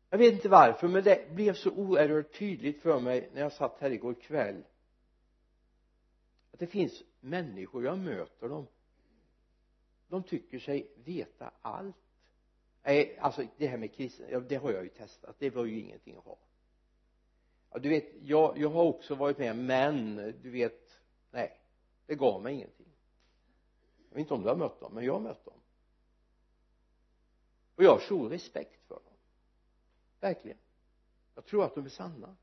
Jag 0.10 0.18
vet 0.18 0.34
inte 0.34 0.50
varför 0.50 0.88
men 0.88 1.04
det 1.04 1.32
blev 1.32 1.54
så 1.54 1.72
oerhört 1.72 2.40
tydligt 2.40 2.82
för 2.82 3.00
mig 3.00 3.30
när 3.34 3.42
jag 3.42 3.54
satt 3.54 3.80
här 3.80 3.92
igår 3.92 4.14
kväll 4.14 4.64
att 6.52 6.60
det 6.60 6.68
finns 6.68 7.04
människor, 7.20 7.86
jag 7.86 7.98
möter. 7.98 8.50
Dem 8.50 8.68
de 10.08 10.24
tycker 10.24 10.60
sig 10.60 10.92
veta 10.96 11.52
allt 11.62 11.96
nej 12.84 13.18
alltså 13.20 13.48
det 13.58 13.68
här 13.68 13.78
med 13.78 13.94
kristna, 13.94 14.26
ja, 14.30 14.40
det 14.40 14.56
har 14.56 14.72
jag 14.72 14.84
ju 14.84 14.90
testat. 14.90 15.36
Det 15.40 15.50
var 15.50 15.66
ju 15.66 15.80
ingenting 15.80 16.16
att 16.16 16.24
ha. 16.24 16.38
Ja, 17.72 17.80
du 17.80 17.90
vet 17.90 18.10
jag, 18.22 18.58
jag 18.58 18.70
har 18.70 18.84
också 18.84 19.16
varit 19.16 19.38
med 19.38 19.56
men 19.58 20.16
du 20.42 20.50
vet 20.50 21.00
nej 21.32 21.60
det 22.06 22.16
gav 22.16 22.42
mig 22.42 22.54
ingenting. 22.54 22.88
Jag 24.10 24.16
vet 24.16 24.20
inte 24.20 24.34
om 24.34 24.42
du 24.42 24.50
har 24.50 24.56
mött 24.56 24.80
dem 24.80 24.94
men 24.94 25.06
jag 25.06 25.14
har 25.14 25.20
mött 25.20 25.46
dem. 25.46 25.60
Och 27.76 27.84
jag 27.84 27.92
har 27.92 28.00
stor 28.00 28.30
respekt 28.30 28.88
för 28.88 28.96
dem. 28.96 29.14
Verkligen. 30.20 30.58
Jag 31.36 31.46
tror 31.46 31.66
att 31.66 31.76
de 31.76 31.86
är 31.86 31.90
sanna. 31.90 32.36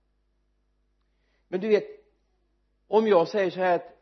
Men 1.49 1.61
du 1.61 1.69
vet 1.69 1.85
om 2.87 3.07
jag 3.07 3.29
säger 3.29 3.51
så 3.51 3.61
här 3.61 3.77
att 3.77 3.97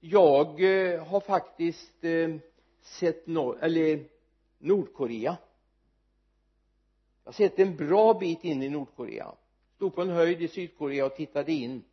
jag 0.00 0.60
eh, 0.60 1.04
har 1.04 1.20
faktiskt 1.20 2.04
eh, 2.04 2.36
sett 2.80 3.26
något 3.26 3.62
eller 3.62 4.08
Nordkorea. 4.58 5.36
Jag 7.24 7.32
har 7.32 7.32
sett 7.32 7.58
en 7.58 7.76
bra 7.76 8.14
bit 8.14 8.44
in 8.44 8.62
i 8.62 8.68
Nordkorea. 8.68 9.34
Stod 9.74 9.94
på 9.94 10.02
en 10.02 10.10
höjd 10.10 10.42
i 10.42 10.48
Sydkorea 10.48 11.06
och 11.06 11.16
tittade 11.16 11.52
in. 11.52 11.84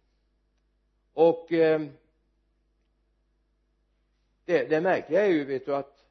Och 1.13 1.51
eh, 1.51 1.81
det, 4.45 4.63
det 4.63 4.81
märkliga 4.81 5.25
är 5.25 5.29
ju 5.29 5.45
vet 5.45 5.65
du 5.65 5.75
att 5.75 6.05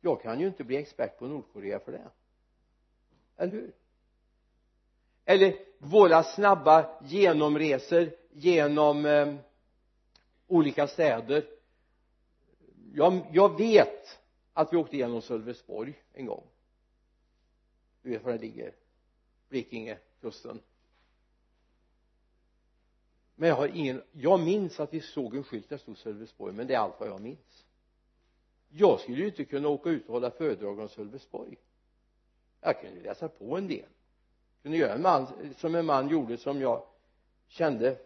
jag 0.00 0.22
kan 0.22 0.40
ju 0.40 0.46
inte 0.46 0.64
bli 0.64 0.76
expert 0.76 1.18
på 1.18 1.26
Nordkorea 1.26 1.78
för 1.78 1.92
det. 1.92 2.10
Eller 3.36 3.52
hur? 3.52 3.72
Eller 5.24 5.56
våra 5.78 6.22
snabba 6.22 7.00
genomresor 7.02 8.10
genom 8.30 9.06
eh, 9.06 9.34
olika 10.46 10.86
städer 10.86 11.57
jag, 12.98 13.26
jag 13.32 13.58
vet 13.58 14.18
att 14.52 14.72
vi 14.72 14.76
åkte 14.76 14.96
igenom 14.96 15.22
Sölvesborg 15.22 16.02
en 16.12 16.26
gång. 16.26 16.44
Du 18.02 18.10
vet 18.10 18.24
var 18.24 18.32
det 18.32 18.38
ligger 18.38 18.74
Blekingekusten 19.48 20.60
men 23.34 23.48
jag 23.48 23.56
har 23.56 23.68
ingen 23.68 24.02
jag 24.12 24.40
minns 24.40 24.80
att 24.80 24.94
vi 24.94 25.00
såg 25.00 25.36
en 25.36 25.44
skylt 25.44 25.68
där 25.68 25.76
stod 25.76 25.98
Sölvesborg 25.98 26.54
men 26.54 26.66
det 26.66 26.74
är 26.74 26.78
allt 26.78 27.00
vad 27.00 27.08
jag 27.08 27.20
minns. 27.20 27.66
Jag 28.68 29.00
skulle 29.00 29.18
ju 29.18 29.26
inte 29.26 29.44
kunna 29.44 29.68
åka 29.68 29.90
ut 29.90 30.06
och 30.06 30.12
hålla 30.12 30.30
föredrag 30.30 30.78
om 30.78 30.88
Sölvesborg. 30.88 31.56
Jag 32.60 32.80
kunde 32.80 33.00
läsa 33.00 33.28
på 33.28 33.56
en 33.56 33.68
del. 33.68 33.88
Kunde 34.62 34.78
göra 34.78 34.94
en 34.94 35.02
man 35.02 35.26
som 35.56 35.74
en 35.74 35.86
man 35.86 36.08
gjorde 36.08 36.36
som 36.36 36.60
jag 36.60 36.86
kände 37.48 37.98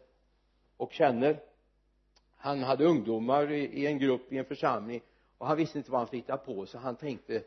och 0.77 0.93
känner 0.93 1.52
han 2.43 2.63
hade 2.63 2.85
ungdomar 2.85 3.51
i, 3.51 3.65
i 3.65 3.87
en 3.87 3.99
grupp 3.99 4.33
i 4.33 4.39
en 4.39 4.45
församling 4.45 5.03
och 5.39 5.47
han 5.47 5.57
visste 5.57 5.79
inte 5.79 5.91
vad 5.91 6.01
han 6.01 6.09
fick 6.09 6.25
hitta 6.25 6.37
på 6.37 6.67
så 6.67 6.79
han 6.79 6.97
tänkte 6.97 7.43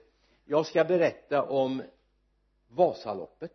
jag 0.45 0.65
ska 0.65 0.83
berätta 0.83 1.43
om 1.43 1.83
Vasaloppet. 2.67 3.53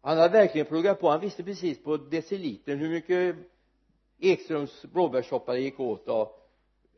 Han 0.00 0.18
hade 0.18 0.32
verkligen 0.32 0.66
pluggat 0.66 1.00
på. 1.00 1.08
Han 1.08 1.20
visste 1.20 1.42
precis 1.42 1.82
på 1.82 1.96
decilitern 1.96 2.78
hur 2.78 2.88
mycket 2.88 3.36
Ekströms 4.18 4.82
blåbärssoppa 4.82 5.52
det 5.52 5.60
gick 5.60 5.80
åt 5.80 6.08
och 6.08 6.48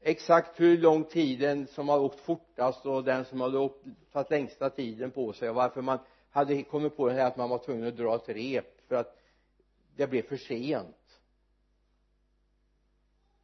exakt 0.03 0.61
hur 0.61 0.79
lång 0.79 1.05
tid 1.05 1.41
den 1.41 1.67
som 1.67 1.89
har 1.89 1.99
åkt 1.99 2.21
fortast 2.21 2.87
och 2.87 3.05
den 3.05 3.25
som 3.25 3.41
hade 3.41 3.59
åkt, 3.59 3.85
tagit 4.13 4.31
längsta 4.31 4.71
tiden 4.71 5.11
på 5.11 5.33
sig 5.33 5.49
och 5.49 5.55
varför 5.55 5.83
man 5.83 5.99
hade 6.31 6.63
kommit 6.63 6.97
på 6.97 7.09
det 7.09 7.15
här 7.15 7.27
att 7.27 7.37
man 7.37 7.51
var 7.51 7.59
tvungen 7.59 7.89
att 7.89 7.97
dra 7.97 8.15
ett 8.15 8.29
rep 8.29 8.89
för 8.89 8.95
att 8.95 9.19
det 9.97 10.07
blev 10.07 10.23
för 10.23 10.37
sent 10.37 11.06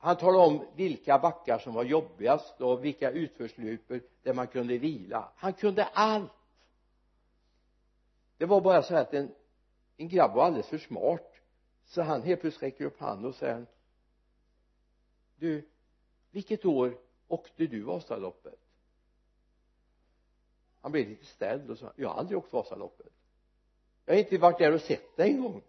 han 0.02 0.16
talade 0.16 0.44
om 0.44 0.66
vilka 0.76 1.18
backar 1.18 1.58
som 1.58 1.74
var 1.74 1.84
jobbigast 1.84 2.60
och 2.60 2.84
vilka 2.84 3.10
utförslöpor 3.10 4.00
där 4.22 4.34
man 4.34 4.46
kunde 4.46 4.78
vila. 4.78 5.32
Han 5.36 5.52
kunde 5.52 5.84
allt. 5.84 6.32
Det 8.36 8.46
var 8.46 8.60
bara 8.60 8.82
så 8.82 8.94
att 8.94 9.14
en 9.14 9.34
en 9.96 10.08
grabb 10.08 10.34
var 10.34 10.44
alldeles 10.44 10.68
för 10.68 10.78
smart 10.78 11.32
så 11.84 12.02
han 12.02 12.22
helt 12.22 12.40
plötsligt 12.40 12.62
räcker 12.62 12.84
upp 12.84 13.00
handen 13.00 13.24
och 13.26 13.34
säger 13.34 13.66
du 15.36 15.68
vilket 16.30 16.64
år 16.64 16.98
åkte 17.28 17.66
du 17.66 17.82
Vasaloppet? 17.82 18.58
Han 20.80 20.92
blev 20.92 21.08
lite 21.08 21.26
ställd 21.26 21.70
och 21.70 21.78
sa 21.78 21.92
jag 21.96 22.08
har 22.08 22.16
aldrig 22.16 22.38
åkt 22.38 22.52
Vasaloppet. 22.52 23.12
Jag 24.04 24.14
har 24.14 24.18
inte 24.18 24.38
varit 24.38 24.58
där 24.58 24.72
och 24.72 24.80
sett 24.80 25.16
det 25.16 25.22
en 25.22 25.42
gång 25.42 25.62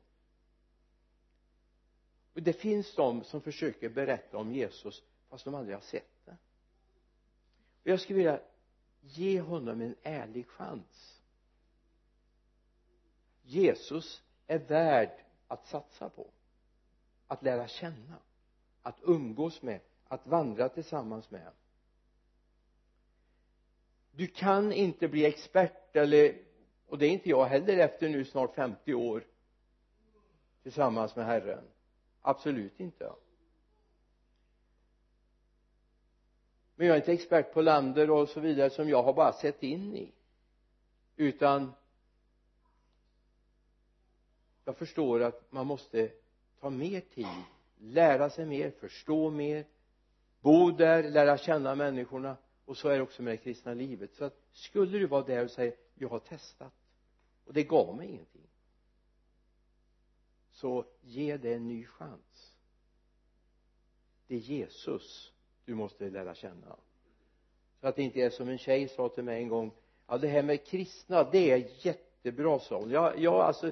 och 2.33 2.43
det 2.43 2.53
finns 2.53 2.95
de 2.95 3.23
som 3.23 3.41
försöker 3.41 3.89
berätta 3.89 4.37
om 4.37 4.51
Jesus 4.51 5.03
fast 5.29 5.45
de 5.45 5.55
aldrig 5.55 5.75
har 5.75 5.81
sett 5.81 6.25
det. 6.25 6.37
Och 7.83 7.87
jag 7.87 7.99
skulle 7.99 8.17
vilja 8.17 8.39
ge 9.01 9.41
honom 9.41 9.81
en 9.81 9.95
ärlig 10.03 10.47
chans. 10.47 11.21
Jesus 13.43 14.23
är 14.47 14.59
värd 14.59 15.11
att 15.47 15.67
satsa 15.67 16.09
på 16.09 16.27
att 17.27 17.43
lära 17.43 17.67
känna 17.67 18.17
att 18.81 18.97
umgås 19.01 19.61
med 19.61 19.79
att 20.07 20.27
vandra 20.27 20.69
tillsammans 20.69 21.31
med. 21.31 21.51
Du 24.11 24.27
kan 24.27 24.71
inte 24.71 25.07
bli 25.07 25.25
expert 25.25 25.95
eller 25.95 26.37
och 26.85 26.97
det 26.97 27.05
är 27.05 27.09
inte 27.09 27.29
jag 27.29 27.45
heller 27.45 27.77
efter 27.77 28.09
nu 28.09 28.25
snart 28.25 28.55
50 28.55 28.93
år 28.93 29.23
tillsammans 30.63 31.15
med 31.15 31.25
Herren 31.25 31.63
absolut 32.23 32.79
inte 32.79 33.13
men 36.75 36.87
jag 36.87 36.95
är 36.95 36.99
inte 36.99 37.13
expert 37.13 37.53
på 37.53 37.61
länder 37.61 38.09
och 38.09 38.29
så 38.29 38.39
vidare 38.39 38.69
som 38.69 38.89
jag 38.89 39.03
har 39.03 39.13
bara 39.13 39.33
sett 39.33 39.63
in 39.63 39.95
i. 39.95 40.13
Utan 41.15 41.73
jag 44.65 44.77
förstår 44.77 45.21
att 45.23 45.51
man 45.51 45.67
måste 45.67 46.11
ta 46.59 46.69
mer 46.69 46.99
tid 46.99 47.27
lära 47.83 48.29
sig 48.29 48.45
mer, 48.45 48.71
förstå 48.71 49.29
mer 49.29 49.65
bo 50.41 50.71
där, 50.71 51.03
lära 51.09 51.37
känna 51.37 51.75
människorna. 51.75 52.37
Och 52.65 52.77
så 52.77 52.89
är 52.89 52.97
det 52.97 53.03
också 53.03 53.21
med 53.21 53.33
det 53.33 53.37
kristna 53.37 53.73
livet. 53.73 54.13
Så 54.13 54.25
att 54.25 54.37
skulle 54.51 54.99
du 54.99 55.05
vara 55.07 55.23
där 55.23 55.43
och 55.43 55.51
säga 55.51 55.73
jag 55.95 56.09
har 56.09 56.19
testat. 56.19 56.73
Och 57.45 57.53
det 57.53 57.63
gav 57.63 57.95
mig 57.95 58.07
ingenting 58.07 58.47
så 60.63 60.85
ge 61.01 61.37
det 61.37 61.53
en 61.53 61.67
ny 61.67 61.85
chans. 61.85 62.55
Det 64.27 64.35
är 64.35 64.39
Jesus 64.39 65.33
du 65.65 65.75
måste 65.75 66.09
lära 66.09 66.35
känna. 66.35 66.75
Så 67.81 67.87
att 67.87 67.95
det 67.95 68.03
inte 68.03 68.21
är 68.21 68.29
som 68.29 68.49
en 68.49 68.57
tjej 68.57 68.87
sa 68.87 69.09
till 69.09 69.23
mig 69.23 69.41
en 69.41 69.49
gång 69.49 69.71
ja 70.07 70.17
det 70.17 70.27
här 70.27 70.43
med 70.43 70.65
kristna 70.65 71.23
det 71.23 71.51
är 71.51 71.85
jättebra 71.85 72.59
sa 72.59 72.79
hon. 72.79 72.91
Jag, 72.91 73.19
jag 73.19 73.33
alltså 73.33 73.71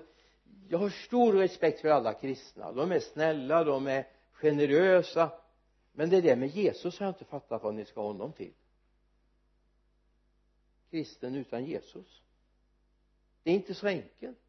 jag 0.70 0.78
har 0.78 0.90
stor 0.90 1.34
respekt 1.34 1.82
för 1.82 1.90
alla 1.90 2.14
kristna. 2.14 2.72
De 2.72 2.92
är 2.92 3.00
snälla, 3.00 3.64
de 3.64 3.88
är 3.88 4.08
generösa. 4.32 5.32
Men 5.92 6.10
det 6.10 6.22
där 6.22 6.36
med 6.36 6.50
Jesus 6.50 7.00
har 7.00 7.06
jag 7.06 7.16
inte 7.16 7.26
fattat 7.26 7.64
vad 7.64 7.74
ni 7.74 7.86
ska 7.86 8.02
ha 8.02 8.08
honom 8.08 8.34
till. 8.34 8.54
Kristen 10.90 11.36
utan 11.36 11.66
Jesus. 11.66 12.22
Det 13.44 13.52
är 13.52 13.56
inte 13.56 13.74
så 13.74 13.88
enkelt. 13.88 14.40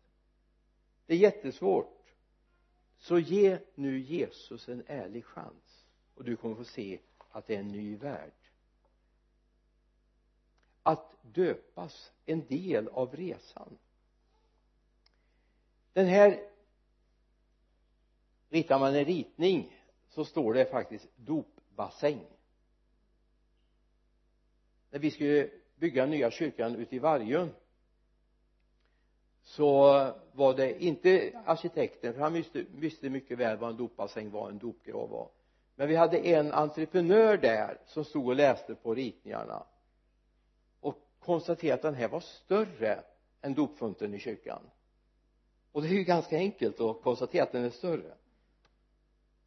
Det 1.07 1.15
är 1.15 1.19
jättesvårt 1.19 2.02
så 3.03 3.19
ge 3.19 3.59
nu 3.75 3.99
Jesus 3.99 4.69
en 4.69 4.85
ärlig 4.87 5.25
chans 5.25 5.87
och 6.15 6.25
du 6.25 6.37
kommer 6.37 6.55
få 6.55 6.65
se 6.65 7.01
att 7.31 7.47
det 7.47 7.55
är 7.55 7.61
en 7.61 7.69
ny 7.69 7.97
värld. 7.97 8.33
Att 10.83 11.17
döpas 11.23 12.13
en 12.27 12.47
del 12.47 12.89
av 12.89 13.17
resan. 13.17 13.79
Den 15.93 16.07
här 16.07 16.49
ritar 18.49 18.79
man 18.79 18.95
en 18.95 19.05
ritning 19.05 19.77
så 20.09 20.25
står 20.25 20.55
det 20.55 20.71
faktiskt 20.71 21.09
dopbassäng. 21.17 22.27
När 24.91 24.99
vi 24.99 25.11
skulle 25.11 25.51
bygga 25.77 26.07
nya 26.07 26.31
kyrkan 26.31 26.77
ute 26.77 26.97
i 26.97 26.99
Vargön 26.99 27.55
så 29.43 29.73
var 30.33 30.55
det 30.55 30.83
inte 30.83 31.43
arkitekten 31.47 32.15
för 32.15 32.21
han 32.21 32.33
visste, 32.33 32.65
visste 32.75 33.11
mycket 33.11 33.39
väl 33.39 33.57
vad 33.57 33.71
en 33.71 33.77
dopbassäng 33.77 34.31
var 34.31 34.49
en 34.49 34.59
dopgrav 34.59 35.11
var. 35.11 35.31
Men 35.75 35.89
vi 35.89 35.97
hade 35.97 36.19
en 36.19 36.53
entreprenör 36.53 37.37
där 37.37 37.79
som 37.87 38.05
stod 38.05 38.29
och 38.29 38.37
läste 38.37 38.75
på 38.75 38.95
ritningarna 38.95 39.67
och 40.81 40.95
konstaterade 41.19 41.75
att 41.75 41.83
den 41.83 41.95
här 41.95 42.09
var 42.09 42.21
större 42.21 43.05
än 43.41 43.55
dopfunten 43.55 44.15
i 44.15 44.19
kyrkan. 44.19 44.63
Och 45.73 45.83
det 45.83 45.89
är 45.89 45.93
ju 45.93 46.05
ganska 46.05 46.37
enkelt 46.37 46.81
att 46.81 47.03
konstatera 47.03 47.43
att 47.43 47.53
den 47.53 47.65
är 47.65 47.71
större. 47.71 48.15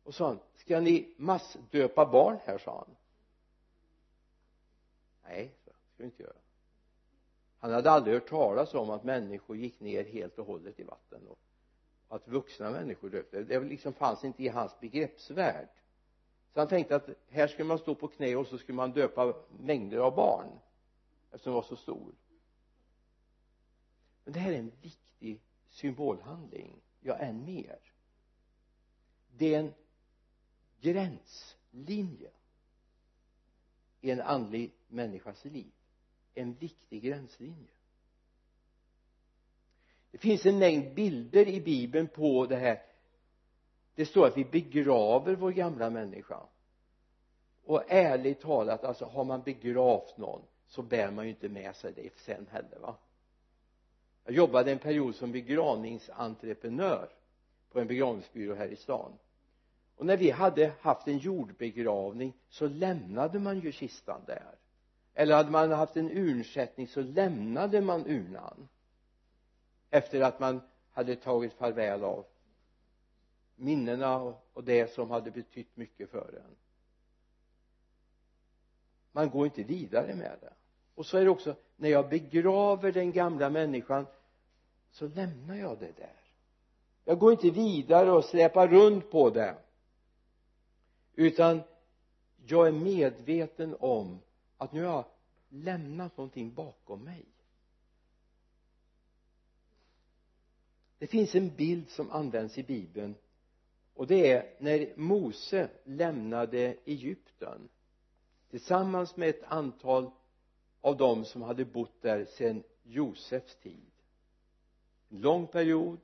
Och 0.03 0.15
sa 0.15 0.27
han 0.27 0.39
ska 0.55 0.79
ni 0.79 1.13
massdöpa 1.17 2.05
barn 2.05 2.37
här? 2.45 2.57
sa 2.57 2.77
han. 2.77 2.95
Nej 5.23 5.55
det 5.65 5.71
ska 5.71 5.79
vi 5.97 6.03
inte 6.03 6.23
göra 6.23 6.44
han 7.65 7.73
hade 7.73 7.91
aldrig 7.91 8.13
hört 8.13 8.29
talas 8.29 8.73
om 8.73 8.89
att 8.89 9.03
människor 9.03 9.57
gick 9.57 9.79
ner 9.79 10.03
helt 10.03 10.39
och 10.39 10.45
hållet 10.45 10.79
i 10.79 10.83
vatten 10.83 11.27
och 11.27 11.39
att 12.07 12.27
vuxna 12.27 12.71
människor 12.71 13.09
döpte. 13.09 13.43
Det 13.43 13.59
liksom 13.59 13.93
fanns 13.93 14.23
inte 14.23 14.43
i 14.43 14.47
hans 14.47 14.79
begreppsvärld. 14.79 15.67
Så 16.53 16.59
han 16.59 16.67
tänkte 16.67 16.95
att 16.95 17.09
här 17.29 17.47
skulle 17.47 17.67
man 17.67 17.79
stå 17.79 17.95
på 17.95 18.07
knä 18.07 18.35
och 18.35 18.47
så 18.47 18.57
skulle 18.57 18.75
man 18.75 18.91
döpa 18.91 19.33
mängder 19.59 19.97
av 19.97 20.15
barn 20.15 20.59
eftersom 21.31 21.51
det 21.51 21.55
var 21.55 21.63
så 21.63 21.75
stor. 21.75 22.13
Men 24.23 24.33
det 24.33 24.39
här 24.39 24.51
är 24.51 24.59
en 24.59 24.71
viktig 24.81 25.41
symbolhandling 25.69 26.81
ja 26.99 27.15
än 27.15 27.45
mer. 27.45 27.79
Det 29.37 29.53
är 29.53 29.59
en 29.59 29.73
gränslinje 30.81 32.31
i 34.01 34.11
en 34.11 34.21
andlig 34.21 34.73
människas 34.87 35.45
liv 35.45 35.74
en 36.35 36.53
viktig 36.53 37.03
gränslinje. 37.03 37.71
Det 40.11 40.17
finns 40.17 40.45
en 40.45 40.59
mängd 40.59 40.93
bilder 40.93 41.47
i 41.47 41.61
bibeln 41.61 42.07
på 42.07 42.45
det 42.45 42.55
här. 42.55 42.81
Det 43.95 44.05
står 44.05 44.27
att 44.27 44.37
vi 44.37 44.45
begraver 44.45 45.35
vår 45.35 45.51
gamla 45.51 45.89
människa. 45.89 46.39
Och 47.65 47.83
ärligt 47.87 48.41
talat 48.41 48.83
alltså 48.83 49.05
har 49.05 49.23
man 49.23 49.41
begravt 49.41 50.17
någon 50.17 50.41
så 50.67 50.81
bär 50.81 51.11
man 51.11 51.25
ju 51.25 51.31
inte 51.31 51.49
med 51.49 51.75
sig 51.75 51.93
det 51.93 52.19
sen 52.19 52.47
heller 52.51 52.79
va? 52.79 52.97
Jag 54.23 54.33
jobbade 54.33 54.71
en 54.71 54.79
period 54.79 55.15
som 55.15 55.31
begravningsentreprenör 55.31 57.09
på 57.71 57.79
en 57.79 57.87
begravningsbyrå 57.87 58.55
här 58.55 58.67
i 58.67 58.75
stan. 58.75 59.17
Och 59.95 60.05
när 60.05 60.17
vi 60.17 60.31
hade 60.31 60.73
haft 60.81 61.07
en 61.07 61.17
jordbegravning 61.17 62.33
så 62.49 62.67
lämnade 62.67 63.39
man 63.39 63.59
ju 63.59 63.71
kistan 63.71 64.21
där 64.27 64.55
eller 65.15 65.35
hade 65.35 65.51
man 65.51 65.71
haft 65.71 65.97
en 65.97 66.11
urnsättning 66.11 66.87
så 66.87 67.01
lämnade 67.01 67.81
man 67.81 68.05
urnan. 68.07 68.67
Efter 69.89 70.21
att 70.21 70.39
man 70.39 70.61
hade 70.91 71.15
tagit 71.15 71.53
farväl 71.53 72.03
av 72.03 72.25
minnena 73.55 74.19
och 74.53 74.63
det 74.63 74.93
som 74.93 75.11
hade 75.11 75.31
betytt 75.31 75.77
mycket 75.77 76.09
för 76.09 76.41
en. 76.45 76.55
Man 79.11 79.29
går 79.29 79.45
inte 79.45 79.63
vidare 79.63 80.15
med 80.15 80.37
det. 80.41 80.53
Och 80.95 81.05
så 81.05 81.17
är 81.17 81.23
det 81.23 81.29
också 81.29 81.55
när 81.75 81.89
jag 81.89 82.09
begraver 82.09 82.91
den 82.91 83.11
gamla 83.11 83.49
människan 83.49 84.05
så 84.91 85.07
lämnar 85.07 85.55
jag 85.55 85.79
det 85.79 85.91
där. 85.97 86.21
Jag 87.05 87.19
går 87.19 87.31
inte 87.31 87.49
vidare 87.49 88.11
och 88.11 88.25
släpar 88.25 88.67
runt 88.67 89.11
på 89.11 89.29
det. 89.29 89.55
Utan 91.13 91.61
jag 92.45 92.67
är 92.67 92.71
medveten 92.71 93.75
om 93.79 94.19
att 94.57 94.73
nu 94.73 94.83
har 94.83 94.93
jag 94.93 95.05
lämnat 95.49 96.17
någonting 96.17 96.53
bakom 96.53 97.03
mig. 97.03 97.25
Det 100.97 101.07
finns 101.07 101.35
en 101.35 101.55
bild 101.55 101.89
som 101.89 102.11
används 102.11 102.57
i 102.57 102.63
bibeln 102.63 103.15
och 103.93 104.07
det 104.07 104.31
är 104.31 104.55
när 104.59 104.93
Mose 104.97 105.69
lämnade 105.83 106.77
Egypten 106.85 107.69
tillsammans 108.49 109.15
med 109.15 109.29
ett 109.29 109.43
antal 109.43 110.11
av 110.81 110.97
dem 110.97 111.25
som 111.25 111.41
hade 111.41 111.65
bott 111.65 112.01
där 112.01 112.25
sedan 112.25 112.63
Josefs 112.83 113.55
tid. 113.55 113.91
En 115.09 115.21
lång 115.21 115.47
period. 115.47 115.99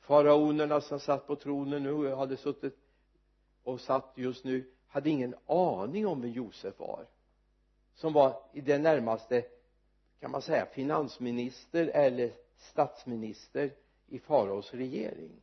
Faraonerna 0.00 0.80
som 0.80 1.00
satt 1.00 1.26
på 1.26 1.36
tronen 1.36 1.82
nu 1.82 2.14
hade 2.14 2.36
suttit 2.36 2.78
och 3.62 3.80
satt 3.80 4.12
just 4.14 4.44
nu 4.44 4.70
hade 4.86 5.10
ingen 5.10 5.34
aning 5.46 6.06
om 6.06 6.20
vem 6.20 6.30
Josef 6.30 6.78
var 6.78 7.06
som 7.94 8.12
var 8.12 8.42
i 8.52 8.60
det 8.60 8.78
närmaste 8.78 9.44
kan 10.20 10.30
man 10.30 10.42
säga 10.42 10.66
finansminister 10.66 11.86
eller 11.86 12.32
statsminister 12.56 13.72
i 14.06 14.18
faraos 14.18 14.74
regering. 14.74 15.42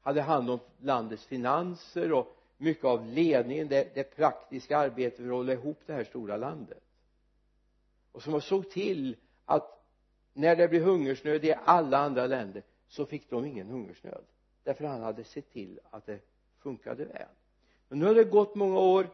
Hade 0.00 0.22
hand 0.22 0.50
om 0.50 0.58
landets 0.78 1.26
finanser 1.26 2.12
och 2.12 2.36
mycket 2.56 2.84
av 2.84 3.06
ledningen 3.06 3.68
det, 3.68 3.94
det 3.94 4.04
praktiska 4.04 4.78
arbetet 4.78 5.16
för 5.16 5.24
att 5.24 5.30
hålla 5.30 5.52
ihop 5.52 5.78
det 5.86 5.92
här 5.92 6.04
stora 6.04 6.36
landet. 6.36 6.82
Och 8.12 8.22
som 8.22 8.40
såg 8.40 8.70
till 8.70 9.16
att 9.44 9.84
när 10.32 10.56
det 10.56 10.68
blev 10.68 10.82
hungersnöd 10.82 11.44
i 11.44 11.54
alla 11.64 11.98
andra 11.98 12.26
länder 12.26 12.62
så 12.88 13.06
fick 13.06 13.30
de 13.30 13.44
ingen 13.44 13.68
hungersnöd. 13.68 14.24
Därför 14.62 14.84
han 14.84 15.02
hade 15.02 15.24
sett 15.24 15.52
till 15.52 15.80
att 15.90 16.06
det 16.06 16.18
funkade 16.58 17.04
väl. 17.04 17.28
Men 17.88 17.98
nu 17.98 18.06
har 18.06 18.14
det 18.14 18.24
gått 18.24 18.54
många 18.54 18.80
år. 18.80 19.06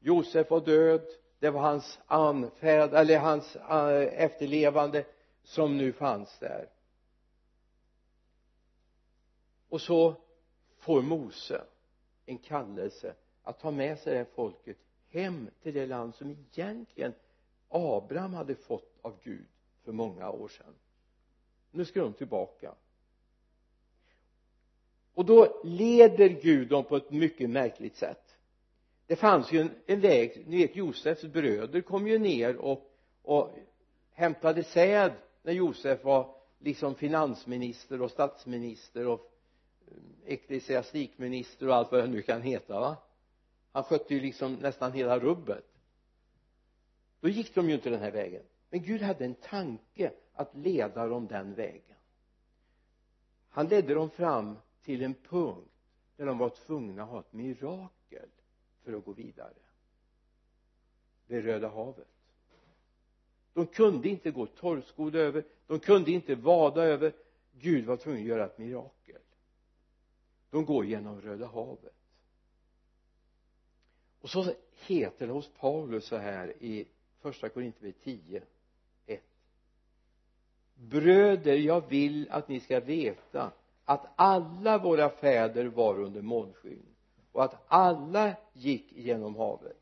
Josef 0.00 0.50
var 0.50 0.60
död 0.60 1.02
det 1.42 1.50
var 1.50 1.60
hans 1.60 1.98
anfäd 2.06 2.94
eller 2.94 3.18
hans 3.18 3.56
eh, 3.56 4.22
efterlevande 4.22 5.04
som 5.42 5.76
nu 5.76 5.92
fanns 5.92 6.38
där. 6.38 6.68
Och 9.68 9.80
så 9.80 10.14
får 10.76 11.02
Mose 11.02 11.64
en 12.26 12.38
kallelse 12.38 13.14
att 13.42 13.60
ta 13.60 13.70
med 13.70 13.98
sig 13.98 14.12
det 14.12 14.18
här 14.18 14.26
folket 14.34 14.76
hem 15.08 15.50
till 15.62 15.74
det 15.74 15.86
land 15.86 16.14
som 16.14 16.30
egentligen 16.30 17.14
Abraham 17.68 18.34
hade 18.34 18.54
fått 18.54 18.98
av 19.02 19.18
Gud 19.22 19.46
för 19.84 19.92
många 19.92 20.30
år 20.30 20.48
sedan. 20.48 20.74
Nu 21.70 21.84
ska 21.84 22.00
de 22.00 22.12
tillbaka. 22.12 22.74
Och 25.14 25.24
då 25.24 25.60
leder 25.64 26.28
Gud 26.28 26.68
dem 26.68 26.84
på 26.84 26.96
ett 26.96 27.10
mycket 27.10 27.50
märkligt 27.50 27.96
sätt 27.96 28.31
det 29.12 29.16
fanns 29.16 29.52
ju 29.52 29.60
en, 29.60 29.70
en 29.86 30.00
väg 30.00 30.44
ni 30.46 30.56
vet 30.56 30.76
Josefs 30.76 31.22
bröder 31.22 31.80
kom 31.80 32.08
ju 32.08 32.18
ner 32.18 32.56
och, 32.56 32.90
och 33.22 33.50
hämtade 34.10 34.64
säd 34.64 35.12
när 35.42 35.52
Josef 35.52 36.04
var 36.04 36.34
liksom 36.58 36.94
finansminister 36.94 38.02
och 38.02 38.10
statsminister 38.10 39.06
och 39.06 39.32
eh, 39.86 40.32
ecklesiastikminister 40.32 41.68
och 41.68 41.74
allt 41.74 41.92
vad 41.92 42.04
det 42.04 42.06
nu 42.06 42.22
kan 42.22 42.42
heta 42.42 42.80
va? 42.80 42.96
Han 43.72 43.84
skötte 43.84 44.14
ju 44.14 44.20
liksom 44.20 44.54
nästan 44.54 44.92
hela 44.92 45.18
rubbet. 45.18 45.64
Då 47.20 47.28
gick 47.28 47.54
de 47.54 47.68
ju 47.68 47.74
inte 47.74 47.90
den 47.90 48.00
här 48.00 48.12
vägen. 48.12 48.42
Men 48.70 48.82
Gud 48.82 49.02
hade 49.02 49.24
en 49.24 49.34
tanke 49.34 50.12
att 50.34 50.56
leda 50.56 51.06
dem 51.06 51.26
den 51.26 51.54
vägen. 51.54 51.96
Han 53.48 53.66
ledde 53.68 53.94
dem 53.94 54.10
fram 54.10 54.56
till 54.82 55.02
en 55.02 55.14
punkt 55.14 55.68
där 56.16 56.26
de 56.26 56.38
var 56.38 56.48
tvungna 56.48 57.02
att 57.02 57.08
ha 57.08 57.20
ett 57.20 57.32
mirakel 57.32 58.01
för 58.84 58.92
att 58.92 59.04
gå 59.04 59.12
vidare. 59.12 59.54
Vid 61.26 61.44
Röda 61.44 61.68
havet. 61.68 62.08
De 63.54 63.66
kunde 63.66 64.08
inte 64.08 64.30
gå 64.30 64.46
torrskodda 64.46 65.18
över 65.18 65.44
de 65.72 65.80
kunde 65.80 66.10
inte 66.10 66.34
vada 66.34 66.82
över. 66.82 67.12
Gud 67.52 67.84
var 67.84 67.96
tvungen 67.96 68.22
att 68.22 68.28
göra 68.28 68.46
ett 68.46 68.58
mirakel. 68.58 69.20
De 70.50 70.64
går 70.64 70.84
genom 70.84 71.20
Röda 71.20 71.46
havet. 71.46 71.94
Och 74.20 74.30
så 74.30 74.54
heter 74.86 75.26
det 75.26 75.32
hos 75.32 75.48
Paulus 75.48 76.04
så 76.04 76.16
här 76.16 76.62
i 76.62 76.88
första 77.20 77.48
Korinthierbrevet 77.48 78.02
10 78.02 78.42
1 79.06 79.22
bröder 80.74 81.56
jag 81.56 81.88
vill 81.88 82.30
att 82.30 82.48
ni 82.48 82.60
ska 82.60 82.80
veta 82.80 83.52
att 83.84 84.06
alla 84.16 84.78
våra 84.78 85.10
fäder 85.10 85.64
var 85.64 86.00
under 86.00 86.22
månskyn 86.22 86.91
och 87.32 87.44
att 87.44 87.64
alla 87.68 88.36
gick 88.52 88.92
genom 88.92 89.36
havet. 89.36 89.80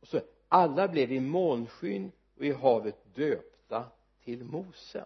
Och 0.00 0.08
så 0.08 0.20
alla 0.48 0.88
blev 0.88 1.12
i 1.12 1.20
månskyn 1.20 2.12
och 2.36 2.44
i 2.44 2.52
havet 2.52 3.14
döpta 3.14 3.84
till 4.24 4.44
Mose. 4.44 5.04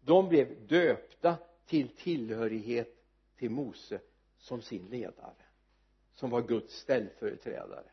De 0.00 0.28
blev 0.28 0.66
döpta 0.66 1.36
till 1.66 1.88
tillhörighet 1.88 3.04
till 3.36 3.50
Mose 3.50 4.00
som 4.38 4.62
sin 4.62 4.86
ledare 4.86 5.34
som 6.14 6.30
var 6.30 6.42
Guds 6.42 6.74
ställföreträdare. 6.74 7.90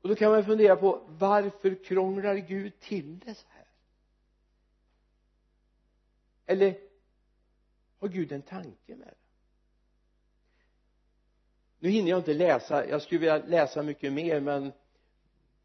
Och 0.00 0.08
då 0.08 0.14
kan 0.14 0.32
man 0.32 0.44
fundera 0.44 0.76
på 0.76 1.06
varför 1.08 1.84
krånglar 1.84 2.34
Gud 2.34 2.80
till 2.80 3.18
det 3.18 3.34
så 3.34 3.46
här? 3.48 3.68
Eller 6.46 6.87
har 7.98 8.08
Gud 8.08 8.32
en 8.32 8.42
tanke 8.42 8.96
med 8.96 9.06
det? 9.06 9.14
Nu 11.78 11.88
hinner 11.88 12.10
jag 12.10 12.18
inte 12.18 12.34
läsa. 12.34 12.88
Jag 12.88 13.02
skulle 13.02 13.18
vilja 13.18 13.38
läsa 13.38 13.82
mycket 13.82 14.12
mer 14.12 14.40
men 14.40 14.72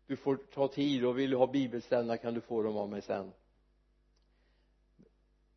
du 0.08 0.16
får 0.16 0.36
ta 0.36 0.68
tid 0.68 1.06
och 1.06 1.20
vill 1.20 1.30
du 1.30 1.38
ha 1.38 1.48
bibelställena 1.48 2.18
kan 2.18 2.34
du 2.34 2.42
få 2.42 2.64
dem 2.64 2.78
av 2.78 2.90
mig 2.90 3.02
sen. 3.02 3.32